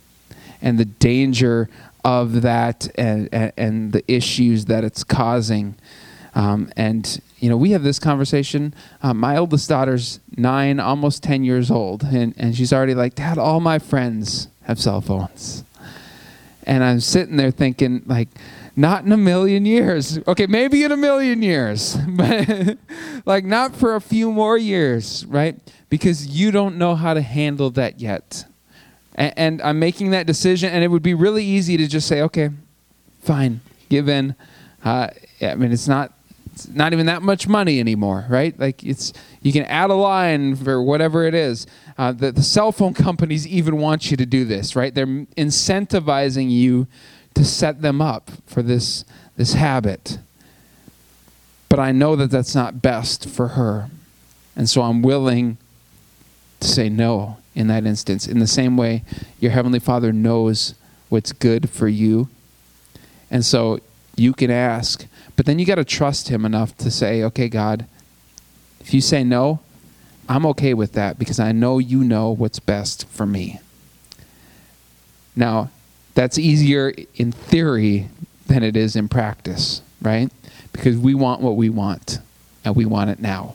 and 0.61 0.78
the 0.78 0.85
danger 0.85 1.70
of 2.04 2.42
that 2.42 2.87
and 2.98 3.31
and, 3.33 3.52
and 3.57 3.92
the 3.92 4.04
issues 4.12 4.66
that 4.66 4.85
it's 4.85 5.04
causing 5.04 5.74
um, 6.35 6.71
and 6.77 7.21
you 7.38 7.49
know 7.49 7.57
we 7.57 7.71
have 7.71 7.83
this 7.83 7.99
conversation 7.99 8.75
uh, 9.03 9.14
my 9.14 9.37
oldest 9.37 9.69
daughter's 9.69 10.21
nine 10.37 10.81
almost 10.81 11.23
10 11.23 11.45
years 11.45 11.71
old 11.71 12.03
and, 12.03 12.35
and 12.37 12.57
she's 12.57 12.73
already 12.73 12.95
like 12.95 13.14
dad 13.14 13.38
all 13.38 13.61
my 13.61 13.79
friends 13.79 14.49
have 14.62 14.79
cell 14.81 15.01
phones 15.01 15.64
and 16.69 16.85
I'm 16.85 17.01
sitting 17.01 17.37
there 17.37 17.51
thinking, 17.51 18.03
like, 18.07 18.29
not 18.77 19.05
in 19.05 19.11
a 19.11 19.17
million 19.17 19.64
years. 19.64 20.19
Okay, 20.29 20.47
maybe 20.47 20.85
in 20.85 20.93
a 20.93 20.97
million 20.97 21.43
years, 21.43 21.97
but 22.09 22.77
like 23.25 23.45
not 23.45 23.75
for 23.75 23.97
a 23.97 24.01
few 24.01 24.31
more 24.31 24.57
years, 24.57 25.25
right? 25.27 25.57
Because 25.88 26.27
you 26.29 26.51
don't 26.51 26.77
know 26.77 26.95
how 26.95 27.14
to 27.14 27.23
handle 27.23 27.71
that 27.71 28.01
yet. 28.01 28.45
And, 29.14 29.33
and 29.37 29.62
I'm 29.62 29.79
making 29.79 30.11
that 30.11 30.27
decision, 30.27 30.71
and 30.71 30.85
it 30.85 30.88
would 30.88 31.03
be 31.03 31.14
really 31.14 31.43
easy 31.43 31.79
to 31.79 31.88
just 31.88 32.07
say, 32.07 32.21
okay, 32.23 32.51
fine, 33.23 33.62
give 33.88 34.09
in. 34.09 34.37
Uh, 34.85 35.09
I 35.41 35.55
mean, 35.55 35.73
it's 35.73 35.88
not 35.88 36.12
it's 36.59 36.75
not 36.75 36.92
even 36.92 37.07
that 37.07 37.23
much 37.23 37.47
money 37.47 37.79
anymore, 37.79 38.27
right? 38.29 38.59
Like 38.59 38.83
it's 38.85 39.12
you 39.42 39.53
can 39.53 39.64
add 39.64 39.90
a 39.90 39.94
line 39.94 40.57
for 40.57 40.83
whatever 40.83 41.25
it 41.25 41.35
is. 41.35 41.66
Uh, 41.97 42.12
the, 42.12 42.33
the 42.33 42.42
cell 42.42 42.73
phone 42.73 42.94
companies 42.94 43.47
even 43.47 43.77
want 43.77 44.11
you 44.11 44.16
to 44.16 44.27
do 44.27 44.44
this, 44.44 44.75
right? 44.75 44.92
They're 44.92 45.07
incentivizing 45.07 46.51
you 46.51 46.87
to 47.35 47.44
set 47.44 47.83
them 47.83 48.01
up 48.01 48.31
for 48.47 48.62
this 48.62 49.05
this 49.37 49.55
habit. 49.55 50.18
But 51.68 51.79
I 51.79 51.92
know 51.92 52.16
that 52.16 52.31
that's 52.31 52.55
not 52.55 52.83
best 52.83 53.29
for 53.29 53.49
her, 53.49 53.88
and 54.57 54.68
so 54.68 54.83
I'm 54.83 55.03
willing 55.03 55.59
to 56.61 56.66
say 56.66 56.88
no 56.88 57.37
in 57.55 57.68
that 57.68 57.87
instance. 57.87 58.27
In 58.27 58.40
the 58.40 58.47
same 58.47 58.77
way, 58.77 59.05
your 59.38 59.53
heavenly 59.53 59.79
Father 59.79 60.12
knows 60.12 60.75
what's 61.09 61.33
good 61.33 61.71
for 61.71 61.87
you, 61.87 62.29
and 63.31 63.44
so 63.44 63.79
you 64.16 64.33
can 64.33 64.51
ask 64.51 65.07
but 65.38 65.46
then 65.46 65.61
you 65.61 65.64
got 65.64 65.77
to 65.77 65.85
trust 65.85 66.31
him 66.31 66.44
enough 66.44 66.77
to 66.79 66.90
say, 66.90 67.22
okay, 67.22 67.48
God, 67.48 67.87
if 68.81 68.92
you 68.92 69.01
say 69.01 69.22
no, 69.22 69.61
I'm 70.29 70.44
okay 70.46 70.74
with 70.74 70.94
that 70.94 71.16
because 71.16 71.38
I 71.38 71.53
know 71.53 71.79
you 71.79 72.03
know 72.03 72.33
what's 72.33 72.59
best 72.59 73.07
for 73.07 73.24
me. 73.24 73.61
Now, 75.37 75.70
that's 76.14 76.40
easier 76.40 76.92
in 77.14 77.31
theory 77.31 78.09
than 78.48 78.64
it 78.64 78.77
is 78.77 78.96
in 78.96 79.09
practice, 79.09 79.81
right? 80.03 80.29
Because 80.72 80.98
we 80.98 81.14
want 81.14 81.40
what 81.40 81.55
we 81.55 81.70
want 81.70 82.18
and 82.64 82.74
we 82.74 82.85
want 82.85 83.11
it 83.11 83.20
now. 83.20 83.55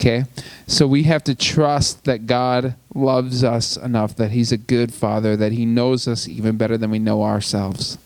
Okay? 0.00 0.24
So 0.66 0.86
we 0.86 1.02
have 1.02 1.22
to 1.24 1.34
trust 1.34 2.06
that 2.06 2.26
God 2.26 2.76
loves 2.94 3.44
us 3.44 3.76
enough, 3.76 4.16
that 4.16 4.30
He's 4.30 4.52
a 4.52 4.56
good 4.56 4.94
Father, 4.94 5.36
that 5.36 5.52
He 5.52 5.66
knows 5.66 6.08
us 6.08 6.26
even 6.26 6.56
better 6.56 6.78
than 6.78 6.90
we 6.90 6.98
know 6.98 7.24
ourselves. 7.24 7.98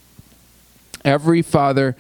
Every 1.05 1.43
father 1.43 1.97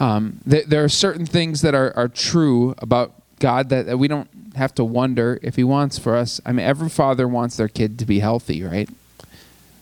um, 0.00 0.40
th- 0.48 0.66
there 0.66 0.82
are 0.82 0.88
certain 0.88 1.26
things 1.26 1.60
that 1.60 1.74
are, 1.74 1.96
are 1.96 2.08
true 2.08 2.74
about 2.78 3.12
God 3.38 3.68
that, 3.68 3.86
that 3.86 3.98
we 3.98 4.08
don't 4.08 4.28
have 4.56 4.74
to 4.74 4.84
wonder 4.84 5.38
if 5.42 5.56
He 5.56 5.64
wants 5.64 5.98
for 5.98 6.16
us. 6.16 6.40
I 6.44 6.52
mean, 6.52 6.66
every 6.66 6.88
father 6.88 7.28
wants 7.28 7.56
their 7.56 7.68
kid 7.68 7.98
to 8.00 8.06
be 8.06 8.18
healthy, 8.18 8.62
right? 8.62 8.88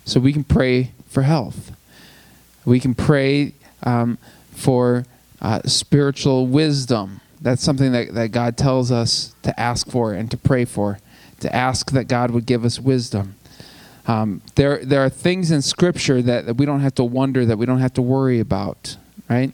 So 0.04 0.20
we 0.20 0.32
can 0.32 0.44
pray 0.44 0.92
for 1.08 1.22
health. 1.22 1.72
We 2.64 2.80
can 2.80 2.94
pray 2.94 3.54
um, 3.84 4.18
for 4.50 5.04
uh, 5.40 5.62
spiritual 5.66 6.46
wisdom. 6.46 7.20
That's 7.40 7.62
something 7.62 7.92
that, 7.92 8.14
that 8.14 8.32
God 8.32 8.56
tells 8.56 8.90
us 8.90 9.34
to 9.42 9.58
ask 9.58 9.88
for 9.88 10.12
and 10.12 10.30
to 10.32 10.36
pray 10.36 10.64
for, 10.64 10.98
to 11.40 11.54
ask 11.54 11.92
that 11.92 12.04
God 12.04 12.32
would 12.32 12.44
give 12.44 12.64
us 12.64 12.80
wisdom. 12.80 13.36
Um, 14.06 14.40
there, 14.56 14.84
there 14.84 15.04
are 15.04 15.10
things 15.10 15.50
in 15.50 15.62
Scripture 15.62 16.22
that, 16.22 16.46
that 16.46 16.54
we 16.54 16.66
don't 16.66 16.80
have 16.80 16.94
to 16.96 17.04
wonder, 17.04 17.46
that 17.46 17.58
we 17.58 17.66
don't 17.66 17.78
have 17.78 17.94
to 17.94 18.02
worry 18.02 18.40
about, 18.40 18.96
right? 19.28 19.52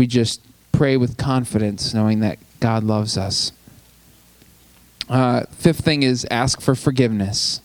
We 0.00 0.06
just 0.06 0.40
pray 0.72 0.96
with 0.96 1.18
confidence, 1.18 1.92
knowing 1.92 2.20
that 2.20 2.38
God 2.58 2.82
loves 2.82 3.18
us. 3.18 3.52
Uh, 5.10 5.42
fifth 5.50 5.84
thing 5.84 6.02
is 6.02 6.26
ask 6.30 6.62
for 6.62 6.74
forgiveness. 6.74 7.60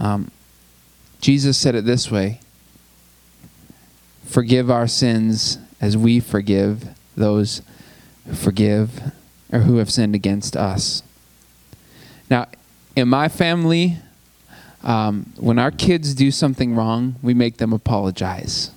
Um, 0.00 0.30
Jesus 1.20 1.58
said 1.58 1.74
it 1.74 1.84
this 1.84 2.10
way 2.10 2.40
Forgive 4.24 4.70
our 4.70 4.86
sins 4.86 5.58
as 5.82 5.98
we 5.98 6.18
forgive 6.18 6.88
those 7.14 7.60
who 8.26 8.32
forgive 8.32 9.12
or 9.52 9.58
who 9.58 9.76
have 9.76 9.90
sinned 9.90 10.14
against 10.14 10.56
us. 10.56 11.02
Now, 12.30 12.46
in 12.96 13.08
my 13.08 13.28
family, 13.28 13.98
um, 14.82 15.30
when 15.36 15.58
our 15.58 15.70
kids 15.70 16.14
do 16.14 16.30
something 16.30 16.74
wrong, 16.74 17.16
we 17.20 17.34
make 17.34 17.58
them 17.58 17.74
apologize. 17.74 18.70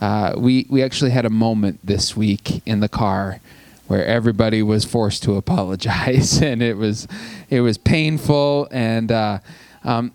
Uh, 0.00 0.34
we 0.36 0.66
we 0.68 0.82
actually 0.82 1.10
had 1.10 1.24
a 1.24 1.30
moment 1.30 1.80
this 1.82 2.16
week 2.16 2.62
in 2.66 2.80
the 2.80 2.88
car 2.88 3.40
where 3.86 4.04
everybody 4.04 4.62
was 4.62 4.84
forced 4.84 5.22
to 5.22 5.36
apologize, 5.36 6.40
and 6.42 6.62
it 6.62 6.76
was 6.76 7.08
it 7.50 7.60
was 7.60 7.78
painful, 7.78 8.68
and 8.70 9.10
uh, 9.10 9.38
um, 9.84 10.12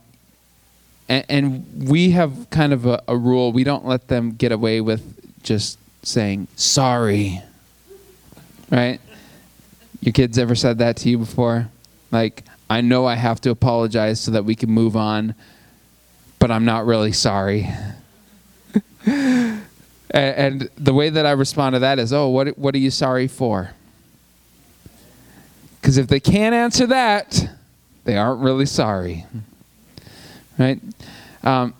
and, 1.08 1.26
and, 1.30 1.89
we 1.89 2.12
have 2.12 2.50
kind 2.50 2.74
of 2.74 2.86
a, 2.86 3.02
a 3.08 3.17
rule: 3.17 3.52
we 3.52 3.63
don't 3.63 3.86
let 3.86 4.08
them 4.08 4.32
get 4.32 4.52
away 4.52 4.82
with 4.82 5.44
just 5.44 5.78
saying 6.04 6.48
sorry, 6.56 7.41
right? 8.70 9.00
Your 10.02 10.13
kids 10.13 10.38
ever 10.38 10.56
said 10.56 10.80
that 10.80 10.98
to 10.98 11.10
you 11.10 11.17
before? 11.20 11.70
Like, 12.12 12.44
I 12.70 12.82
know 12.82 13.06
I 13.06 13.15
have 13.15 13.39
to 13.41 13.52
apologize 13.52 14.20
so 14.20 14.32
that 14.32 14.46
we 14.46 14.56
can 14.56 14.72
move 14.72 14.96
on, 14.96 15.36
but 16.39 16.52
I'm 16.52 16.65
not 16.65 16.86
really 16.86 17.12
sorry. 17.12 17.70
And 20.13 20.69
the 20.78 20.93
way 20.93 21.10
that 21.10 21.26
I 21.26 21.32
respond 21.32 21.76
to 21.76 21.80
that 21.80 21.97
is, 21.97 22.12
oh, 22.12 22.28
what, 22.28 22.58
what 22.58 22.76
are 22.76 22.80
you 22.80 22.91
sorry 22.91 23.28
for? 23.28 23.71
Because 25.80 25.97
if 25.97 26.08
they 26.08 26.19
can't 26.19 26.54
answer 26.54 26.86
that, 26.88 27.50
they 28.04 28.17
aren't 28.17 28.41
really 28.41 28.65
sorry. 28.65 29.26
Right? 30.58 30.80
Um, 31.43 31.74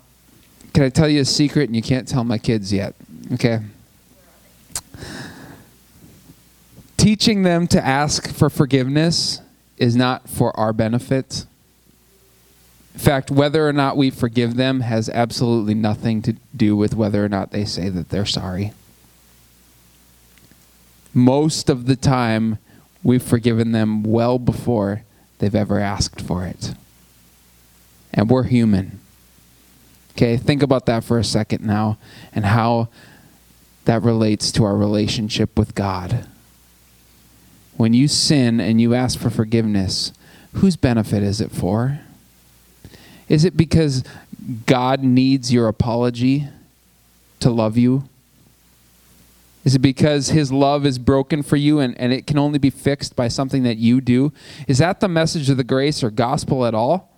can 0.74 0.84
I 0.84 0.90
tell 0.90 1.10
you 1.10 1.22
a 1.22 1.26
secret? 1.26 1.70
And 1.70 1.76
you 1.76 1.82
can't 1.82 2.08
tell 2.08 2.24
my 2.24 2.38
kids 2.38 2.72
yet. 2.72 2.96
Okay? 3.34 3.60
Teaching 6.98 7.44
them 7.44 7.68
to 7.68 7.86
ask 7.86 8.32
for 8.34 8.50
forgiveness 8.50 9.42
is 9.78 9.96
not 9.96 10.30
for 10.30 10.58
our 10.58 10.72
benefit. 10.72 11.46
In 12.94 13.00
fact, 13.00 13.32
whether 13.32 13.68
or 13.68 13.74
not 13.74 13.98
we 13.98 14.10
forgive 14.10 14.56
them 14.56 14.82
has 14.82 15.10
absolutely 15.10 15.74
nothing 15.74 16.22
to 16.24 16.34
do 16.56 16.76
with 16.76 16.94
whether 16.94 17.24
or 17.24 17.30
not 17.30 17.52
they 17.52 17.66
say 17.66 17.90
that 17.90 18.10
they're 18.10 18.26
sorry. 18.26 18.74
Most 21.14 21.70
of 21.70 21.86
the 21.86 21.96
time, 21.96 22.58
we've 23.04 23.24
forgiven 23.24 23.72
them 23.72 24.04
well 24.04 24.40
before 24.40 25.04
they've 25.40 25.56
ever 25.56 25.80
asked 25.80 26.22
for 26.22 26.46
it. 26.46 26.74
And 28.14 28.30
we're 28.30 28.44
human. 28.44 29.00
Okay, 30.12 30.38
think 30.38 30.62
about 30.62 30.86
that 30.86 31.04
for 31.04 31.18
a 31.18 31.24
second 31.24 31.66
now 31.66 31.98
and 32.34 32.46
how 32.46 32.90
that 33.86 34.04
relates 34.04 34.52
to 34.52 34.64
our 34.64 34.76
relationship 34.76 35.58
with 35.58 35.74
God. 35.74 36.28
When 37.78 37.94
you 37.94 38.08
sin 38.08 38.60
and 38.60 38.80
you 38.80 38.94
ask 38.94 39.18
for 39.18 39.30
forgiveness, 39.30 40.12
whose 40.54 40.76
benefit 40.76 41.24
is 41.24 41.42
it 41.42 41.52
for? 41.52 42.02
Is 43.30 43.46
it 43.46 43.56
because 43.56 44.04
God 44.66 45.04
needs 45.04 45.54
your 45.54 45.68
apology 45.68 46.48
to 47.40 47.50
love 47.50 47.78
you? 47.78 48.04
Is 49.64 49.76
it 49.76 49.80
because 49.80 50.30
his 50.30 50.52
love 50.52 50.86
is 50.86 50.98
broken 50.98 51.44
for 51.44 51.56
you 51.56 51.80
and, 51.80 51.98
and 52.00 52.12
it 52.12 52.26
can 52.26 52.40
only 52.40 52.58
be 52.58 52.72
fixed 52.72 53.16
by 53.16 53.28
something 53.28 53.64
that 53.64 53.78
you 53.78 54.02
do? 54.02 54.34
Is 54.68 54.80
that 54.80 55.00
the 55.00 55.08
message 55.08 55.50
of 55.50 55.58
the 55.58 55.64
grace 55.64 56.04
or 56.04 56.10
gospel 56.10 56.66
at 56.66 56.74
all? 56.74 57.12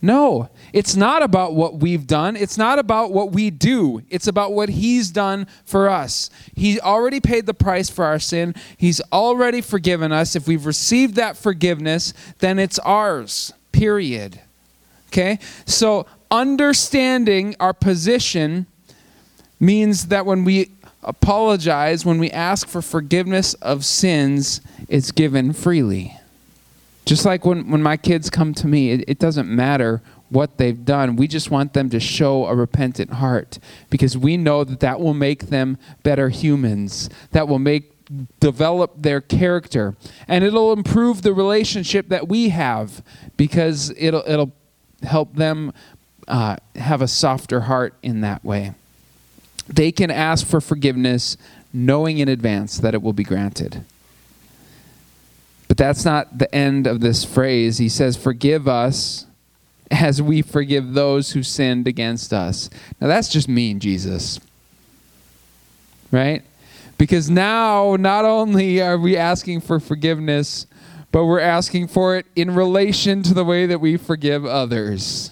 No, 0.00 0.50
it's 0.74 0.96
not 0.96 1.22
about 1.22 1.54
what 1.54 1.76
we've 1.76 2.06
done. 2.06 2.36
It's 2.36 2.58
not 2.58 2.78
about 2.78 3.10
what 3.10 3.32
we 3.32 3.48
do. 3.48 4.02
It's 4.10 4.26
about 4.26 4.52
what 4.52 4.68
He's 4.68 5.10
done 5.10 5.46
for 5.64 5.88
us. 5.88 6.28
He 6.54 6.78
already 6.78 7.20
paid 7.20 7.46
the 7.46 7.54
price 7.54 7.88
for 7.88 8.04
our 8.04 8.18
sin, 8.18 8.54
He's 8.76 9.00
already 9.12 9.62
forgiven 9.62 10.12
us. 10.12 10.36
If 10.36 10.46
we've 10.46 10.66
received 10.66 11.14
that 11.14 11.38
forgiveness, 11.38 12.12
then 12.40 12.58
it's 12.58 12.78
ours, 12.80 13.54
period. 13.72 14.40
Okay? 15.14 15.38
So 15.64 16.06
understanding 16.28 17.54
our 17.60 17.72
position 17.72 18.66
means 19.60 20.08
that 20.08 20.26
when 20.26 20.42
we 20.42 20.72
apologize, 21.04 22.04
when 22.04 22.18
we 22.18 22.32
ask 22.32 22.66
for 22.66 22.82
forgiveness 22.82 23.54
of 23.54 23.84
sins, 23.84 24.60
it's 24.88 25.12
given 25.12 25.52
freely. 25.52 26.18
Just 27.04 27.24
like 27.24 27.44
when, 27.44 27.70
when 27.70 27.80
my 27.80 27.96
kids 27.96 28.28
come 28.28 28.54
to 28.54 28.66
me, 28.66 28.90
it, 28.90 29.04
it 29.06 29.18
doesn't 29.20 29.48
matter 29.48 30.02
what 30.30 30.56
they've 30.56 30.84
done. 30.84 31.14
We 31.14 31.28
just 31.28 31.48
want 31.48 31.74
them 31.74 31.90
to 31.90 32.00
show 32.00 32.46
a 32.46 32.54
repentant 32.56 33.12
heart 33.12 33.60
because 33.90 34.18
we 34.18 34.36
know 34.36 34.64
that 34.64 34.80
that 34.80 34.98
will 34.98 35.14
make 35.14 35.46
them 35.46 35.78
better 36.02 36.30
humans. 36.30 37.08
That 37.30 37.46
will 37.46 37.60
make 37.60 37.92
develop 38.40 38.92
their 38.98 39.20
character 39.20 39.96
and 40.28 40.44
it'll 40.44 40.74
improve 40.74 41.22
the 41.22 41.32
relationship 41.32 42.08
that 42.10 42.28
we 42.28 42.50
have 42.50 43.02
because 43.38 43.90
it'll 43.96 44.22
it'll 44.26 44.52
help 45.02 45.34
them 45.34 45.72
uh, 46.28 46.56
have 46.76 47.02
a 47.02 47.08
softer 47.08 47.60
heart 47.60 47.94
in 48.02 48.20
that 48.22 48.44
way. 48.44 48.74
They 49.66 49.92
can 49.92 50.10
ask 50.10 50.46
for 50.46 50.60
forgiveness 50.60 51.36
knowing 51.72 52.18
in 52.18 52.28
advance 52.28 52.78
that 52.78 52.94
it 52.94 53.02
will 53.02 53.12
be 53.12 53.24
granted. 53.24 53.84
But 55.68 55.76
that's 55.76 56.04
not 56.04 56.38
the 56.38 56.54
end 56.54 56.86
of 56.86 57.00
this 57.00 57.24
phrase. 57.24 57.78
He 57.78 57.88
says, 57.88 58.16
Forgive 58.16 58.68
us 58.68 59.26
as 59.90 60.20
we 60.20 60.42
forgive 60.42 60.94
those 60.94 61.32
who 61.32 61.42
sinned 61.42 61.88
against 61.88 62.32
us. 62.32 62.70
Now, 63.00 63.08
that's 63.08 63.28
just 63.28 63.48
mean, 63.48 63.80
Jesus. 63.80 64.40
Right? 66.10 66.42
Because 66.96 67.28
now, 67.28 67.96
not 67.96 68.24
only 68.24 68.80
are 68.80 68.98
we 68.98 69.16
asking 69.16 69.62
for 69.62 69.80
forgiveness, 69.80 70.66
but 71.14 71.26
we're 71.26 71.38
asking 71.38 71.86
for 71.86 72.16
it 72.16 72.26
in 72.34 72.52
relation 72.56 73.22
to 73.22 73.32
the 73.32 73.44
way 73.44 73.66
that 73.66 73.80
we 73.80 73.96
forgive 73.96 74.44
others. 74.44 75.30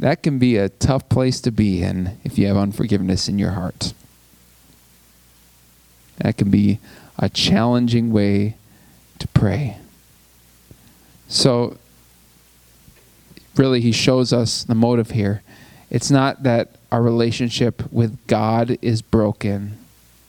That 0.00 0.20
can 0.24 0.40
be 0.40 0.56
a 0.56 0.68
tough 0.68 1.08
place 1.08 1.40
to 1.42 1.52
be 1.52 1.80
in 1.80 2.18
if 2.24 2.36
you 2.36 2.48
have 2.48 2.56
unforgiveness 2.56 3.28
in 3.28 3.38
your 3.38 3.52
heart. 3.52 3.94
That 6.16 6.36
can 6.36 6.50
be 6.50 6.80
a 7.16 7.28
challenging 7.28 8.10
way 8.12 8.56
to 9.20 9.28
pray. 9.28 9.76
So, 11.28 11.76
really, 13.54 13.80
he 13.80 13.92
shows 13.92 14.32
us 14.32 14.64
the 14.64 14.74
motive 14.74 15.12
here. 15.12 15.44
It's 15.88 16.10
not 16.10 16.42
that 16.42 16.70
our 16.90 17.00
relationship 17.00 17.92
with 17.92 18.18
God 18.26 18.76
is 18.82 19.02
broken, 19.02 19.78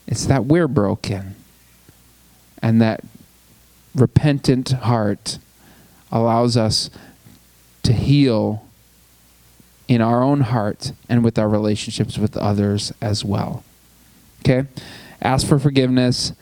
it's 0.06 0.26
that 0.26 0.44
we're 0.44 0.68
broken. 0.68 1.34
And 2.62 2.80
that 2.80 3.02
repentant 3.96 4.70
heart 4.70 5.38
allows 6.12 6.56
us 6.56 6.90
to 7.82 7.92
heal 7.92 8.64
in 9.88 10.00
our 10.00 10.22
own 10.22 10.40
heart 10.40 10.92
and 11.08 11.24
with 11.24 11.38
our 11.38 11.48
relationships 11.48 12.18
with 12.18 12.36
others 12.36 12.92
as 13.00 13.24
well. 13.24 13.64
Okay? 14.40 14.68
Ask 15.22 15.46
for 15.46 15.58
forgiveness. 15.58 16.32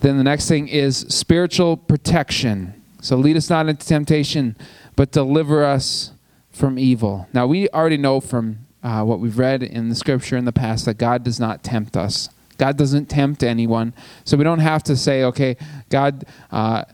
Then 0.00 0.18
the 0.18 0.24
next 0.24 0.48
thing 0.48 0.68
is 0.68 0.98
spiritual 1.08 1.76
protection. 1.76 2.82
So 3.00 3.16
lead 3.16 3.36
us 3.36 3.48
not 3.50 3.68
into 3.68 3.86
temptation, 3.86 4.56
but 4.94 5.12
deliver 5.12 5.64
us 5.64 6.12
from 6.50 6.78
evil. 6.78 7.28
Now, 7.32 7.46
we 7.46 7.68
already 7.68 7.98
know 7.98 8.20
from 8.20 8.58
uh, 8.82 9.02
what 9.04 9.20
we've 9.20 9.38
read 9.38 9.62
in 9.62 9.88
the 9.88 9.94
scripture 9.94 10.36
in 10.36 10.44
the 10.44 10.52
past 10.52 10.86
that 10.86 10.94
God 10.94 11.22
does 11.22 11.38
not 11.38 11.62
tempt 11.62 11.96
us. 11.96 12.28
God 12.58 12.76
doesn't 12.76 13.06
tempt 13.06 13.42
anyone. 13.42 13.92
So 14.24 14.36
we 14.36 14.44
don't 14.44 14.60
have 14.60 14.82
to 14.84 14.96
say, 14.96 15.24
okay, 15.24 15.56
God, 15.88 16.24
uh, 16.50 16.84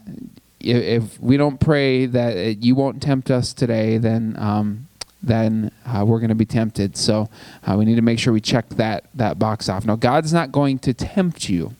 if, 0.59 1.03
if, 1.03 1.19
we 1.19 1.37
don't 1.37 1.59
pray 1.59 2.05
that 2.05 2.63
you 2.63 2.75
won't 2.75 3.01
tempt 3.01 3.31
us 3.31 3.53
today, 3.53 3.97
then. 3.97 4.35
Um, 4.37 4.87
then 5.25 5.71
uh, 5.85 6.03
we're 6.05 6.19
going 6.19 6.29
to 6.29 6.35
be 6.35 6.45
tempted. 6.45 6.97
So 6.97 7.29
uh, 7.65 7.77
we 7.77 7.85
need 7.85 7.95
to 7.95 8.01
make 8.01 8.19
sure 8.19 8.33
we 8.33 8.41
check 8.41 8.67
that 8.71 9.05
that 9.15 9.39
box 9.39 9.69
off. 9.69 9.85
Now, 9.85 9.95
God's 9.95 10.33
not 10.33 10.51
going 10.51 10.79
to 10.79 10.93
tempt 10.93 11.47
you. 11.47 11.73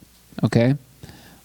Okay, 0.43 0.77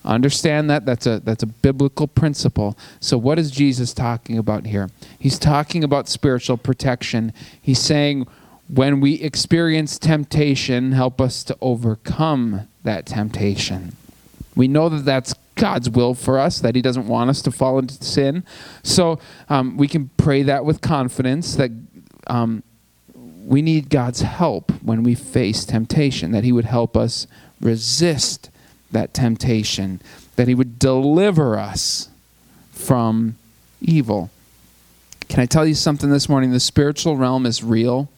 understand 0.05 0.71
that 0.71 0.87
that's 0.87 1.07
a 1.07 1.21
that's 1.21 1.43
a 1.43 1.47
biblical 1.47 2.07
principle. 2.07 2.79
So 3.01 3.19
what 3.19 3.39
is 3.39 3.51
Jesus 3.51 3.93
talking 3.93 4.39
about 4.39 4.67
here? 4.67 4.91
He's 5.19 5.39
talking 5.39 5.83
about 5.83 6.09
spiritual 6.09 6.57
protection. 6.57 7.33
He's 7.61 7.81
saying 7.81 8.27
when 8.69 9.01
we 9.01 9.15
experience 9.15 9.99
temptation, 9.99 10.93
help 10.93 11.21
us 11.21 11.43
to 11.45 11.57
overcome 11.61 12.69
that 12.85 13.07
temptation. 13.07 13.97
We 14.55 14.69
know 14.69 14.89
that 14.89 15.05
that's 15.05 15.35
God's 15.55 15.91
will 15.91 16.15
for 16.15 16.39
us, 16.39 16.61
that 16.61 16.75
He 16.75 16.83
doesn't 16.83 17.09
want 17.09 17.31
us 17.31 17.43
to 17.43 17.51
fall 17.51 17.79
into 17.79 18.03
sin. 18.05 18.45
So 18.83 19.19
um, 19.49 19.77
we 19.77 19.89
can 19.89 20.11
pray 20.17 20.43
that 20.43 20.65
with 20.65 20.81
confidence 20.81 21.57
that 21.57 21.71
um, 22.27 22.63
we 23.15 23.63
need 23.63 23.89
God's 23.89 24.21
help 24.21 24.71
when 24.83 25.03
we 25.03 25.15
face 25.15 25.65
temptation, 25.65 26.33
that 26.33 26.45
He 26.45 26.53
would 26.53 26.67
help 26.67 26.97
us 26.97 27.27
resist 27.61 28.51
that 28.93 29.15
temptation, 29.15 30.01
that 30.37 30.49
He 30.49 30.55
would 30.55 30.79
deliver 30.79 31.59
us 31.59 32.09
from 32.73 33.37
evil. 33.81 34.31
Can 35.29 35.41
I 35.41 35.47
tell 35.47 35.67
you 35.67 35.75
something 35.75 36.11
this 36.11 36.29
morning? 36.29 36.53
The 36.53 36.61
spiritual 36.61 37.17
realm 37.17 37.47
is 37.47 37.63
real. 37.63 38.09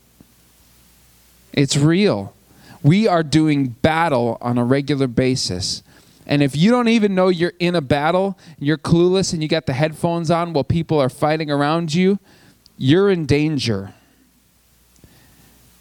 It's 1.52 1.76
real. 1.76 2.34
We 2.82 3.06
are 3.06 3.22
doing 3.22 3.68
battle 3.68 4.38
on 4.40 4.58
a 4.58 4.64
regular 4.64 5.06
basis. 5.06 5.82
And 6.26 6.42
if 6.42 6.56
you 6.56 6.70
don't 6.70 6.88
even 6.88 7.14
know 7.14 7.28
you're 7.28 7.54
in 7.58 7.74
a 7.74 7.80
battle, 7.80 8.38
you're 8.58 8.78
clueless 8.78 9.32
and 9.32 9.42
you 9.42 9.48
got 9.48 9.66
the 9.66 9.72
headphones 9.72 10.30
on 10.30 10.52
while 10.52 10.64
people 10.64 11.00
are 11.00 11.08
fighting 11.08 11.50
around 11.50 11.92
you, 11.94 12.18
you're 12.78 13.10
in 13.10 13.26
danger. 13.26 13.94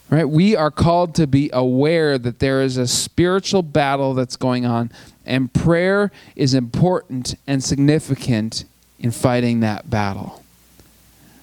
Right? 0.10 0.28
We 0.28 0.56
are 0.56 0.72
called 0.72 1.14
to 1.16 1.28
be 1.28 1.52
aware 1.54 2.18
that 2.18 2.40
there 2.40 2.64
is 2.64 2.78
a 2.78 2.88
spiritual 2.88 3.62
battle 3.62 4.16
that's 4.16 4.36
going 4.36 4.66
on, 4.66 4.92
and 5.24 5.54
prayer 5.54 6.12
is 6.36 6.56
important 6.56 7.36
and 7.46 7.64
significant 7.64 8.66
in 8.98 9.12
fighting 9.12 9.60
that 9.60 9.90
battle. 9.92 10.44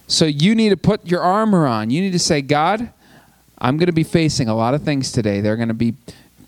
So 0.08 0.24
you 0.24 0.56
need 0.56 0.70
to 0.70 0.76
put 0.76 1.06
your 1.06 1.20
armor 1.20 1.66
on. 1.66 1.90
You 1.90 2.00
need 2.00 2.12
to 2.12 2.18
say, 2.18 2.42
God, 2.42 2.90
I'm 3.58 3.76
going 3.76 3.86
to 3.86 3.92
be 3.92 4.04
facing 4.04 4.48
a 4.48 4.54
lot 4.54 4.74
of 4.74 4.82
things 4.82 5.12
today. 5.12 5.40
There 5.40 5.52
are 5.52 5.56
going 5.56 5.68
to 5.68 5.74
be 5.74 5.94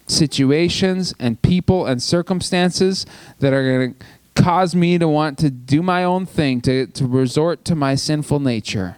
situations 0.07 1.15
and 1.19 1.41
people 1.43 1.87
and 1.87 2.03
circumstances 2.03 3.07
that 3.41 3.53
are 3.53 3.63
going 3.63 3.95
to 3.95 4.43
cause 4.43 4.75
me 4.75 4.99
to 4.99 5.09
want 5.09 5.39
to 5.39 5.51
do 5.51 5.83
my 5.83 6.05
own 6.05 6.27
thing, 6.27 6.61
to, 6.63 6.87
to 6.87 7.07
resort 7.07 7.65
to 7.67 7.75
my 7.75 7.95
sinful 7.95 8.41
nature. 8.41 8.97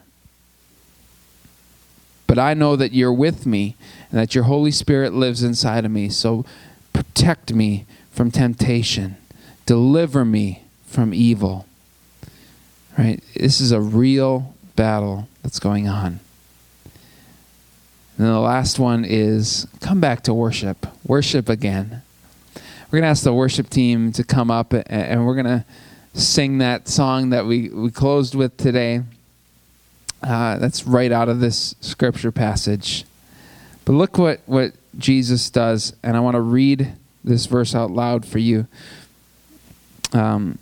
But 2.27 2.38
I 2.38 2.55
know 2.55 2.77
that 2.77 2.92
you're 2.92 3.12
with 3.12 3.46
me 3.46 3.75
and 4.11 4.20
that 4.20 4.35
your 4.35 4.44
Holy 4.44 4.70
Spirit 4.70 5.12
lives 5.12 5.42
inside 5.42 5.85
of 5.85 5.90
me. 5.90 6.09
So 6.09 6.44
protect 6.92 7.53
me 7.53 7.87
from 8.12 8.31
temptation, 8.31 9.16
deliver 9.66 10.25
me 10.25 10.64
from 10.87 11.14
evil. 11.14 11.66
Right? 12.99 13.20
This 13.35 13.61
is 13.61 13.73
a 13.73 13.81
real 13.81 14.55
battle 14.77 15.29
that's 15.42 15.59
going 15.59 15.88
on. 15.88 16.20
And 18.21 18.27
then 18.27 18.35
the 18.35 18.41
last 18.41 18.79
one 18.79 19.07
is 19.07 19.67
come 19.81 19.99
back 19.99 20.25
to 20.25 20.35
worship. 20.35 20.87
Worship 21.07 21.49
again. 21.49 22.03
We're 22.55 22.99
going 22.99 23.05
to 23.05 23.09
ask 23.09 23.25
the 23.25 23.33
worship 23.33 23.71
team 23.71 24.13
to 24.13 24.23
come 24.23 24.51
up 24.51 24.75
and 24.75 25.25
we're 25.25 25.37
going 25.43 25.47
to 25.47 25.65
sing 26.13 26.59
that 26.59 26.87
song 26.87 27.31
that 27.31 27.47
we, 27.47 27.71
we 27.71 27.91
closed 27.91 28.35
with 28.35 28.59
today. 28.59 29.05
Uh, 30.23 30.59
that's 30.59 30.87
right 30.87 31.11
out 31.11 31.31
of 31.31 31.41
this 31.41 31.75
scripture 31.81 32.31
passage. 32.31 33.07
But 33.87 33.95
look 33.95 34.19
what, 34.19 34.41
what 34.45 34.75
Jesus 34.99 35.49
does, 35.49 35.95
and 36.03 36.15
I 36.15 36.21
want 36.21 36.35
to 36.35 36.43
read 36.43 36.93
this 37.25 37.47
verse 37.47 37.75
out 37.75 37.91
loud 37.91 38.27
for 38.27 38.39
you. 38.39 38.67
Um, 40.13 40.59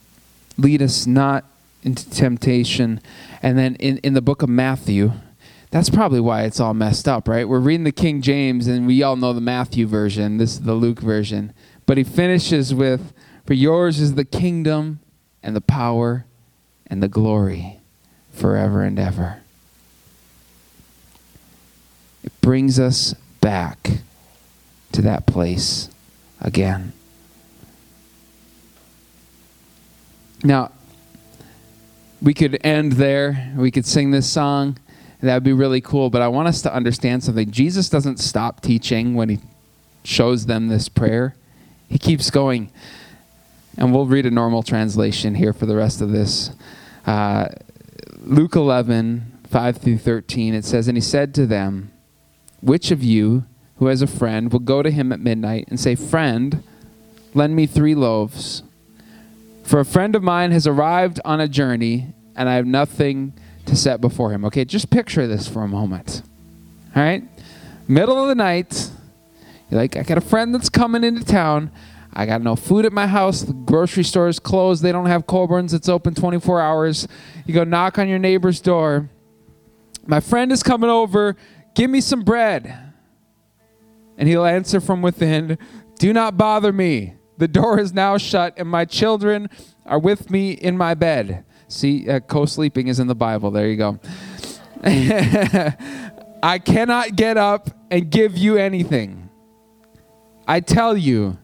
lead 0.58 0.80
us 0.80 1.08
not 1.08 1.44
into 1.82 2.08
temptation. 2.08 3.00
And 3.42 3.58
then 3.58 3.74
in, 3.80 3.98
in 4.04 4.14
the 4.14 4.22
book 4.22 4.42
of 4.42 4.48
Matthew, 4.48 5.10
that's 5.70 5.90
probably 5.90 6.20
why 6.20 6.44
it's 6.44 6.60
all 6.60 6.74
messed 6.74 7.06
up, 7.06 7.28
right? 7.28 7.48
We're 7.48 7.58
reading 7.58 7.84
the 7.84 7.92
King 7.92 8.22
James 8.22 8.66
and 8.66 8.86
we 8.86 9.02
all 9.02 9.16
know 9.16 9.32
the 9.32 9.40
Matthew 9.40 9.86
version. 9.86 10.38
This 10.38 10.54
is 10.54 10.60
the 10.62 10.74
Luke 10.74 11.00
version. 11.00 11.52
But 11.84 11.98
he 11.98 12.04
finishes 12.04 12.74
with, 12.74 13.12
For 13.46 13.54
yours 13.54 14.00
is 14.00 14.14
the 14.14 14.24
kingdom 14.24 15.00
and 15.42 15.54
the 15.54 15.60
power 15.60 16.24
and 16.86 17.02
the 17.02 17.08
glory 17.08 17.80
forever 18.32 18.82
and 18.82 18.98
ever. 18.98 19.42
It 22.24 22.32
brings 22.40 22.78
us 22.80 23.14
back 23.40 23.90
to 24.92 25.02
that 25.02 25.26
place 25.26 25.90
again. 26.40 26.92
Now, 30.42 30.72
we 32.22 32.32
could 32.32 32.58
end 32.64 32.92
there. 32.92 33.52
We 33.56 33.70
could 33.70 33.84
sing 33.84 34.12
this 34.12 34.30
song 34.30 34.78
that 35.20 35.34
would 35.34 35.44
be 35.44 35.52
really 35.52 35.80
cool. 35.80 36.10
But 36.10 36.22
I 36.22 36.28
want 36.28 36.48
us 36.48 36.62
to 36.62 36.74
understand 36.74 37.24
something. 37.24 37.50
Jesus 37.50 37.88
doesn't 37.88 38.18
stop 38.18 38.60
teaching 38.60 39.14
when 39.14 39.28
he 39.28 39.38
shows 40.04 40.46
them 40.46 40.68
this 40.68 40.88
prayer, 40.88 41.34
he 41.88 41.98
keeps 41.98 42.30
going. 42.30 42.70
And 43.76 43.92
we'll 43.92 44.06
read 44.06 44.26
a 44.26 44.30
normal 44.30 44.62
translation 44.62 45.36
here 45.36 45.52
for 45.52 45.66
the 45.66 45.76
rest 45.76 46.00
of 46.00 46.10
this. 46.10 46.50
Uh, 47.06 47.48
Luke 48.18 48.56
11, 48.56 49.40
5 49.48 49.76
through 49.76 49.98
13, 49.98 50.54
it 50.54 50.64
says, 50.64 50.88
And 50.88 50.96
he 50.96 51.00
said 51.00 51.34
to 51.34 51.46
them, 51.46 51.92
Which 52.60 52.90
of 52.90 53.02
you 53.02 53.44
who 53.76 53.86
has 53.86 54.02
a 54.02 54.06
friend 54.06 54.52
will 54.52 54.60
go 54.60 54.82
to 54.82 54.90
him 54.90 55.12
at 55.12 55.20
midnight 55.20 55.66
and 55.68 55.78
say, 55.78 55.94
Friend, 55.94 56.62
lend 57.34 57.54
me 57.54 57.66
three 57.66 57.94
loaves? 57.94 58.62
For 59.62 59.78
a 59.78 59.84
friend 59.84 60.16
of 60.16 60.22
mine 60.22 60.50
has 60.50 60.66
arrived 60.66 61.20
on 61.24 61.40
a 61.40 61.46
journey, 61.46 62.14
and 62.34 62.48
I 62.48 62.54
have 62.54 62.66
nothing 62.66 63.34
to 63.68 63.76
set 63.76 64.00
before 64.00 64.32
him. 64.32 64.44
Okay, 64.44 64.64
just 64.64 64.90
picture 64.90 65.26
this 65.26 65.46
for 65.48 65.62
a 65.62 65.68
moment. 65.68 66.22
All 66.96 67.02
right? 67.02 67.22
Middle 67.86 68.20
of 68.20 68.28
the 68.28 68.34
night, 68.34 68.90
you're 69.70 69.80
like, 69.80 69.96
I 69.96 70.02
got 70.02 70.18
a 70.18 70.22
friend 70.22 70.54
that's 70.54 70.68
coming 70.68 71.04
into 71.04 71.24
town. 71.24 71.70
I 72.12 72.26
got 72.26 72.42
no 72.42 72.56
food 72.56 72.84
at 72.84 72.92
my 72.92 73.06
house. 73.06 73.42
The 73.42 73.52
grocery 73.52 74.02
store 74.02 74.28
is 74.28 74.38
closed. 74.38 74.82
They 74.82 74.92
don't 74.92 75.06
have 75.06 75.26
Colburn's. 75.26 75.74
It's 75.74 75.88
open 75.88 76.14
24 76.14 76.60
hours. 76.60 77.06
You 77.46 77.54
go 77.54 77.64
knock 77.64 77.98
on 77.98 78.08
your 78.08 78.18
neighbor's 78.18 78.60
door. 78.60 79.08
My 80.06 80.20
friend 80.20 80.50
is 80.50 80.62
coming 80.62 80.90
over. 80.90 81.36
Give 81.74 81.90
me 81.90 82.00
some 82.00 82.22
bread. 82.22 82.92
And 84.16 84.28
he'll 84.28 84.44
answer 84.44 84.80
from 84.80 85.02
within 85.02 85.58
Do 85.98 86.12
not 86.12 86.36
bother 86.36 86.72
me. 86.72 87.14
The 87.36 87.48
door 87.48 87.78
is 87.78 87.92
now 87.92 88.18
shut, 88.18 88.54
and 88.56 88.68
my 88.68 88.84
children 88.84 89.48
are 89.86 89.98
with 89.98 90.30
me 90.30 90.52
in 90.52 90.76
my 90.76 90.94
bed. 90.94 91.44
See, 91.68 92.08
uh, 92.08 92.20
co 92.20 92.46
sleeping 92.46 92.88
is 92.88 92.98
in 92.98 93.06
the 93.06 93.14
Bible. 93.14 93.50
There 93.50 93.68
you 93.68 93.76
go. 93.76 94.00
I 96.42 96.58
cannot 96.58 97.14
get 97.14 97.36
up 97.36 97.70
and 97.90 98.10
give 98.10 98.36
you 98.36 98.56
anything. 98.56 99.28
I 100.46 100.60
tell 100.60 100.96
you, 100.96 101.38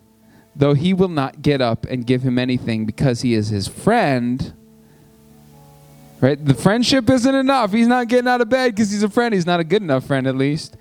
though 0.56 0.74
he 0.74 0.94
will 0.94 1.08
not 1.08 1.42
get 1.42 1.60
up 1.60 1.84
and 1.87 2.06
give 2.06 2.22
him 2.22 2.38
anything 2.38 2.87
because 2.87 3.20
he 3.20 3.34
is 3.34 3.48
his 3.48 3.68
friend, 3.68 4.54
right? 6.20 6.42
The 6.42 6.54
friendship 6.54 7.10
isn't 7.10 7.34
enough. 7.34 7.72
He's 7.72 7.88
not 7.88 8.08
getting 8.08 8.28
out 8.28 8.40
of 8.40 8.48
bed 8.48 8.74
because 8.74 8.90
he's 8.90 9.02
a 9.02 9.10
friend. 9.10 9.34
He's 9.34 9.46
not 9.46 9.60
a 9.60 9.64
good 9.64 9.82
enough 9.82 10.06
friend, 10.06 10.26
at 10.26 10.37
least. 10.37 10.76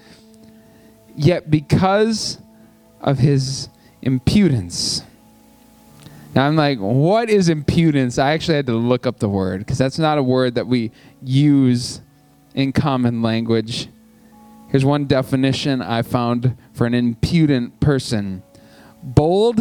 Yet, 1.16 1.52
because 1.52 2.40
of 3.02 3.18
his 3.20 3.68
impudence, 4.02 5.04
now 6.36 6.48
I'm 6.48 6.56
like, 6.56 6.80
what 6.80 7.30
is 7.30 7.50
impudence? 7.50 8.18
I 8.18 8.32
actually 8.32 8.56
had 8.56 8.66
to 8.68 8.74
look 8.74 9.06
up 9.06 9.20
the 9.20 9.30
word 9.30 9.60
because 9.60 9.78
that's 9.78 10.00
not 10.00 10.18
a 10.18 10.24
word 10.24 10.56
that 10.56 10.66
we 10.66 10.92
use 11.22 12.02
in 12.56 12.72
common 12.72 13.22
language. 13.22 13.88
Here's 14.70 14.86
one 14.86 15.06
definition 15.06 15.82
I 15.82 16.02
found 16.02 16.58
for 16.74 16.88
an 16.88 16.94
impudent 16.96 17.80
person 17.80 18.42
bold, 19.04 19.60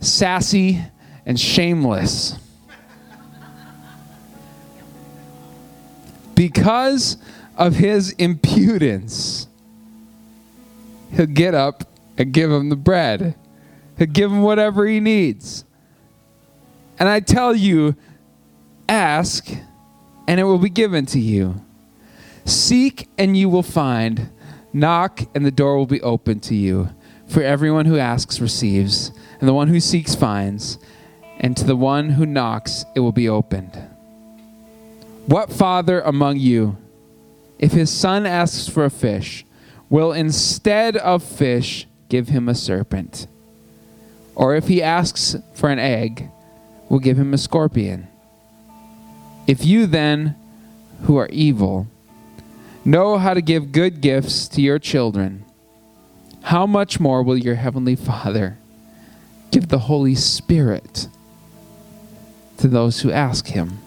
sassy, 0.00 0.82
and 1.24 1.38
shameless. 1.38 2.38
because 6.34 7.18
of 7.56 7.76
his 7.76 8.10
impudence, 8.12 9.46
he'll 11.12 11.26
get 11.26 11.54
up 11.54 11.84
and 12.18 12.32
give 12.32 12.50
him 12.50 12.68
the 12.68 12.76
bread. 12.76 13.36
He'll 13.98 14.08
give 14.08 14.32
him 14.32 14.42
whatever 14.42 14.86
he 14.86 14.98
needs. 14.98 15.64
And 16.98 17.08
I 17.08 17.20
tell 17.20 17.54
you, 17.54 17.96
ask, 18.88 19.50
and 20.28 20.38
it 20.38 20.44
will 20.44 20.58
be 20.58 20.70
given 20.70 21.06
to 21.06 21.18
you. 21.18 21.64
Seek, 22.44 23.08
and 23.18 23.36
you 23.36 23.48
will 23.48 23.62
find. 23.62 24.30
Knock, 24.72 25.22
and 25.34 25.44
the 25.44 25.50
door 25.50 25.76
will 25.76 25.86
be 25.86 26.02
opened 26.02 26.42
to 26.44 26.54
you. 26.54 26.90
For 27.26 27.42
everyone 27.42 27.86
who 27.86 27.98
asks 27.98 28.40
receives, 28.40 29.10
and 29.40 29.48
the 29.48 29.54
one 29.54 29.68
who 29.68 29.80
seeks 29.80 30.14
finds, 30.14 30.78
and 31.38 31.56
to 31.56 31.64
the 31.64 31.76
one 31.76 32.10
who 32.10 32.26
knocks 32.26 32.84
it 32.94 33.00
will 33.00 33.12
be 33.12 33.28
opened. 33.28 33.80
What 35.26 35.52
father 35.52 36.00
among 36.00 36.38
you, 36.38 36.76
if 37.58 37.72
his 37.72 37.90
son 37.90 38.26
asks 38.26 38.68
for 38.68 38.84
a 38.84 38.90
fish, 38.90 39.44
will 39.88 40.12
instead 40.12 40.96
of 40.96 41.22
fish 41.22 41.86
give 42.08 42.28
him 42.28 42.48
a 42.48 42.54
serpent? 42.54 43.26
Or 44.34 44.54
if 44.54 44.68
he 44.68 44.82
asks 44.82 45.36
for 45.54 45.70
an 45.70 45.78
egg, 45.78 46.28
will 46.92 46.98
give 46.98 47.18
him 47.18 47.32
a 47.32 47.38
scorpion. 47.38 48.06
If 49.46 49.64
you 49.64 49.86
then, 49.86 50.36
who 51.04 51.16
are 51.16 51.28
evil, 51.30 51.86
know 52.84 53.16
how 53.16 53.32
to 53.32 53.40
give 53.40 53.72
good 53.72 54.02
gifts 54.02 54.46
to 54.48 54.60
your 54.60 54.78
children, 54.78 55.42
how 56.42 56.66
much 56.66 57.00
more 57.00 57.22
will 57.22 57.38
your 57.38 57.54
heavenly 57.54 57.96
Father 57.96 58.58
give 59.50 59.68
the 59.68 59.78
Holy 59.78 60.14
Spirit 60.14 61.08
to 62.58 62.68
those 62.68 63.00
who 63.00 63.10
ask 63.10 63.46
him? 63.46 63.78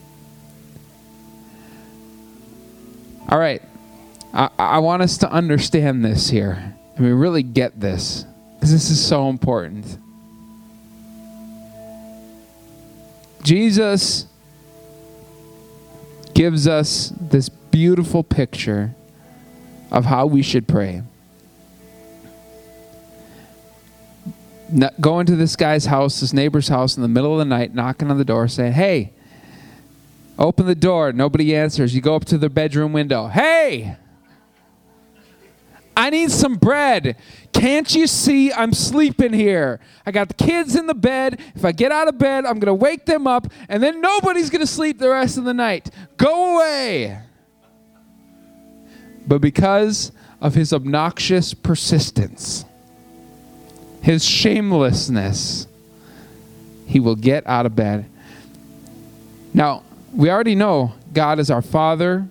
All 3.29 3.37
right. 3.37 3.61
I, 4.33 4.49
I 4.57 4.79
want 4.79 5.03
us 5.03 5.19
to 5.19 5.31
understand 5.31 6.03
this 6.03 6.31
here. 6.31 6.75
I 6.97 7.01
mean, 7.01 7.13
really 7.13 7.43
get 7.43 7.79
this, 7.79 8.25
because 8.55 8.71
this 8.71 8.89
is 8.89 9.05
so 9.05 9.29
important. 9.29 9.99
Jesus 13.45 14.27
gives 16.33 16.67
us 16.67 17.13
this 17.21 17.47
beautiful 17.47 18.23
picture 18.23 18.93
of 19.91 20.05
how 20.05 20.25
we 20.25 20.41
should 20.41 20.67
pray. 20.67 21.03
Going 24.99 25.25
to 25.27 25.35
this 25.35 25.55
guy's 25.55 25.85
house, 25.85 26.19
this 26.19 26.33
neighbor's 26.33 26.67
house 26.67 26.97
in 26.97 27.03
the 27.03 27.07
middle 27.07 27.31
of 27.33 27.39
the 27.39 27.45
night, 27.45 27.73
knocking 27.73 28.11
on 28.11 28.17
the 28.17 28.25
door, 28.25 28.47
saying, 28.47 28.73
Hey, 28.73 29.13
Open 30.37 30.65
the 30.65 30.75
door, 30.75 31.13
nobody 31.13 31.55
answers. 31.55 31.95
You 31.95 32.01
go 32.01 32.15
up 32.15 32.25
to 32.25 32.37
the 32.37 32.49
bedroom 32.49 32.91
window. 32.91 33.27
Hey! 33.27 33.95
I 35.97 36.09
need 36.09 36.31
some 36.31 36.55
bread. 36.55 37.15
Can't 37.53 37.93
you 37.95 38.05
see 38.07 38.51
I'm 38.51 38.73
sleeping 38.73 39.31
here? 39.33 39.79
I 40.05 40.11
got 40.11 40.27
the 40.27 40.33
kids 40.33 40.75
in 40.75 40.87
the 40.87 40.93
bed. 40.93 41.39
If 41.55 41.63
I 41.63 41.71
get 41.71 41.91
out 41.91 42.07
of 42.07 42.17
bed, 42.17 42.45
I'm 42.45 42.59
going 42.59 42.67
to 42.67 42.73
wake 42.73 43.05
them 43.05 43.27
up, 43.27 43.47
and 43.69 43.81
then 43.81 44.01
nobody's 44.01 44.49
going 44.49 44.61
to 44.61 44.67
sleep 44.67 44.99
the 44.99 45.09
rest 45.09 45.37
of 45.37 45.45
the 45.45 45.53
night. 45.53 45.89
Go 46.17 46.55
away. 46.55 47.19
But 49.27 49.39
because 49.39 50.11
of 50.41 50.53
his 50.53 50.73
obnoxious 50.73 51.53
persistence, 51.53 52.65
his 54.01 54.23
shamelessness, 54.23 55.67
he 56.85 56.99
will 56.99 57.15
get 57.15 57.47
out 57.47 57.65
of 57.65 57.75
bed. 57.75 58.05
Now, 59.53 59.83
we 60.13 60.29
already 60.29 60.55
know 60.55 60.93
God 61.13 61.39
is 61.39 61.49
our 61.49 61.61
Father, 61.61 62.27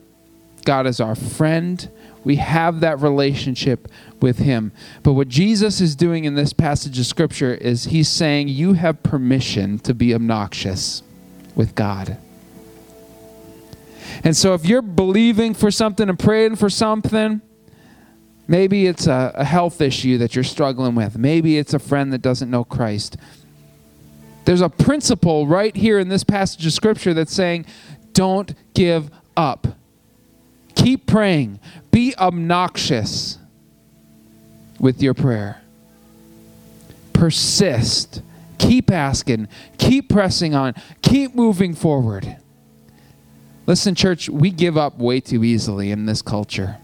God 0.64 0.86
is 0.86 1.00
our 1.00 1.14
friend. 1.14 1.88
We 2.24 2.36
have 2.36 2.80
that 2.80 3.00
relationship 3.00 3.88
with 4.20 4.38
Him. 4.38 4.72
But 5.02 5.12
what 5.12 5.28
Jesus 5.28 5.80
is 5.80 5.94
doing 5.94 6.24
in 6.24 6.34
this 6.34 6.52
passage 6.52 6.98
of 6.98 7.06
Scripture 7.06 7.54
is 7.54 7.84
He's 7.84 8.08
saying, 8.08 8.48
You 8.48 8.72
have 8.72 9.02
permission 9.02 9.78
to 9.80 9.94
be 9.94 10.14
obnoxious 10.14 11.02
with 11.54 11.74
God. 11.74 12.16
And 14.22 14.36
so 14.36 14.54
if 14.54 14.64
you're 14.64 14.82
believing 14.82 15.54
for 15.54 15.70
something 15.70 16.08
and 16.08 16.18
praying 16.18 16.56
for 16.56 16.70
something, 16.70 17.40
maybe 18.46 18.86
it's 18.86 19.06
a, 19.06 19.32
a, 19.34 19.44
health 19.44 19.80
issue 19.80 20.18
that 20.18 20.34
you're 20.34 20.44
struggling 20.44 20.94
with, 20.94 21.18
maybe 21.18 21.58
it's 21.58 21.74
a 21.74 21.78
friend 21.78 22.12
that 22.12 22.22
doesn't 22.22 22.50
know 22.50 22.64
Christ. 22.64 23.16
There's 24.44 24.60
a 24.60 24.68
principle 24.68 25.46
right 25.46 25.74
here 25.74 25.98
in 25.98 26.08
this 26.08 26.22
passage 26.22 26.64
of 26.66 26.72
Scripture 26.72 27.14
that's 27.14 27.32
saying, 27.32 27.66
Don't 28.12 28.54
give 28.74 29.10
up. 29.36 29.66
Keep 30.84 31.06
praying. 31.06 31.60
Be 31.90 32.14
obnoxious 32.18 33.38
with 34.78 35.02
your 35.02 35.14
prayer. 35.14 35.62
Persist. 37.14 38.20
Keep 38.58 38.90
asking. 38.90 39.48
Keep 39.78 40.10
pressing 40.10 40.54
on. 40.54 40.74
Keep 41.00 41.34
moving 41.34 41.74
forward. 41.74 42.36
Listen, 43.66 43.94
church, 43.94 44.28
we 44.28 44.50
give 44.50 44.76
up 44.76 44.98
way 44.98 45.20
too 45.20 45.42
easily 45.42 45.90
in 45.90 46.04
this 46.04 46.20
culture. 46.20 46.76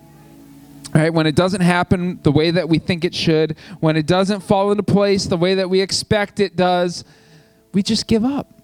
Right? 0.94 1.12
When 1.12 1.26
it 1.26 1.36
doesn't 1.36 1.60
happen 1.60 2.20
the 2.22 2.32
way 2.32 2.52
that 2.52 2.70
we 2.70 2.78
think 2.78 3.04
it 3.04 3.14
should, 3.14 3.54
when 3.80 3.98
it 3.98 4.06
doesn't 4.06 4.40
fall 4.40 4.70
into 4.70 4.82
place 4.82 5.26
the 5.26 5.36
way 5.36 5.56
that 5.56 5.68
we 5.68 5.82
expect 5.82 6.40
it 6.40 6.56
does, 6.56 7.04
we 7.74 7.82
just 7.82 8.06
give 8.06 8.24
up. 8.24 8.59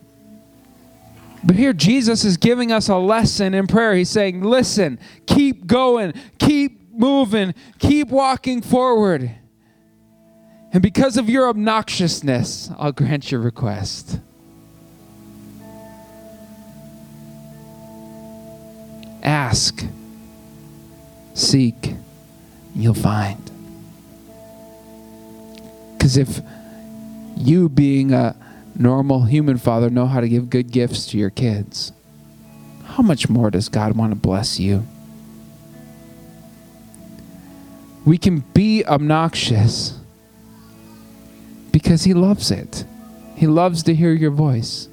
But 1.47 1.55
here, 1.55 1.73
Jesus 1.73 2.25
is 2.25 2.37
giving 2.37 2.73
us 2.73 2.89
a 2.89 2.97
lesson 2.97 3.55
in 3.55 3.69
prayer. 3.69 3.95
He's 3.95 4.11
saying, 4.11 4.43
listen, 4.43 4.99
keep 5.27 5.69
going, 5.69 6.13
keep 6.41 6.93
moving, 6.93 7.55
keep 7.79 8.09
walking 8.09 8.61
forward. 8.63 9.31
And 10.73 10.83
because 10.83 11.17
of 11.17 11.31
your 11.31 11.47
obnoxiousness, 11.47 12.75
I'll 12.77 12.91
grant 12.91 13.31
your 13.31 13.41
request. 13.41 14.19
Ask, 19.23 19.87
seek, 21.35 21.95
you'll 22.75 22.95
find. 22.95 23.51
Because 25.93 26.17
if 26.17 26.41
you, 27.37 27.69
being 27.69 28.13
a 28.13 28.35
normal 28.79 29.25
human 29.25 29.59
father, 29.59 29.91
know 29.91 30.07
how 30.07 30.21
to 30.21 30.29
give 30.29 30.51
good 30.51 30.71
gifts 30.71 31.07
to 31.07 31.19
your 31.19 31.31
kids, 31.31 31.93
how 32.85 33.03
much 33.03 33.29
more 33.29 33.51
does 33.51 33.69
God 33.69 33.97
want 33.97 34.13
to 34.13 34.17
bless 34.17 34.59
you? 34.59 34.87
We 38.05 38.19
can 38.19 38.41
be 38.55 38.85
obnoxious 38.85 39.99
because 41.73 42.05
He 42.05 42.15
loves 42.15 42.51
it. 42.51 42.85
He 43.35 43.47
loves 43.47 43.83
to 43.85 43.95
hear 43.95 44.13
your 44.13 44.31
voice. 44.31 44.89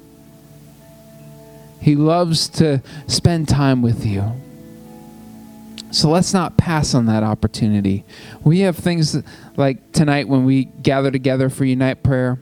He 1.80 1.96
loves 1.96 2.48
to 2.48 2.82
spend 3.06 3.48
time 3.48 3.82
with 3.82 4.04
you. 4.04 4.32
So 5.90 6.10
let's 6.10 6.34
not 6.34 6.56
pass 6.56 6.92
on 6.92 7.06
that 7.06 7.22
opportunity. 7.22 8.04
We 8.42 8.60
have 8.60 8.76
things 8.76 9.22
like 9.56 9.92
tonight 9.92 10.26
when 10.26 10.44
we 10.44 10.64
gather 10.64 11.10
together 11.10 11.48
for 11.48 11.64
Unite 11.64 12.02
Prayer. 12.02 12.40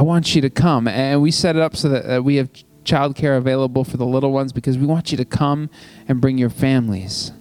I 0.00 0.02
want 0.02 0.34
you 0.34 0.40
to 0.40 0.48
come. 0.48 0.88
And 0.88 1.20
we 1.20 1.30
set 1.30 1.56
it 1.56 1.62
up 1.62 1.76
so 1.76 1.90
that, 1.90 2.16
uh, 2.16 2.22
we 2.22 2.36
have 2.36 2.48
childcare 2.84 3.36
available 3.36 3.84
for 3.84 3.98
the 3.98 4.06
little 4.06 4.32
ones 4.32 4.50
because 4.50 4.78
we 4.78 4.86
want 4.86 5.10
you 5.10 5.18
to 5.18 5.26
come 5.26 5.68
and 6.08 6.22
bring 6.22 6.38
your 6.38 6.48
families. 6.48 7.32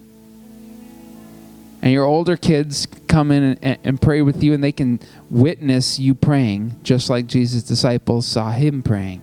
And 1.82 1.94
your 1.94 2.04
older 2.04 2.36
kids 2.36 2.86
come 3.08 3.32
in 3.32 3.58
and, 3.62 3.78
and 3.86 4.02
pray 4.02 4.22
with 4.22 4.44
you, 4.44 4.54
and 4.54 4.62
they 4.62 4.74
can 4.74 5.00
witness 5.30 6.00
you 6.00 6.14
praying, 6.14 6.76
just 6.84 7.10
like 7.10 7.28
Jesus' 7.28 7.64
disciples 7.64 8.28
saw 8.28 8.52
him 8.52 8.84
praying. 8.84 9.22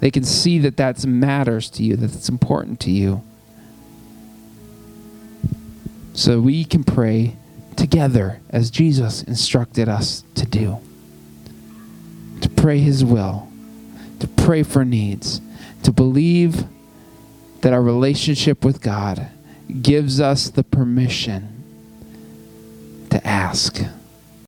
They 0.00 0.10
can 0.10 0.24
see 0.24 0.58
that 0.58 0.76
that 0.78 1.06
matters 1.06 1.70
to 1.70 1.84
you, 1.84 1.94
that 1.94 2.12
it's 2.12 2.28
important 2.28 2.80
to 2.80 2.90
you. 2.90 3.22
So 6.12 6.40
we 6.40 6.64
can 6.64 6.82
pray 6.82 7.36
together 7.76 8.40
as 8.50 8.72
Jesus 8.72 9.22
instructed 9.22 9.88
us 9.88 10.24
to 10.34 10.44
do. 10.44 10.80
To 12.44 12.50
pray 12.50 12.78
His 12.78 13.02
will, 13.02 13.48
to 14.20 14.28
pray 14.28 14.62
for 14.62 14.84
needs, 14.84 15.40
to 15.82 15.90
believe 15.90 16.64
that 17.62 17.72
our 17.72 17.80
relationship 17.80 18.62
with 18.62 18.82
God 18.82 19.28
gives 19.80 20.20
us 20.20 20.50
the 20.50 20.62
permission 20.62 21.64
to 23.08 23.26
ask. 23.26 23.80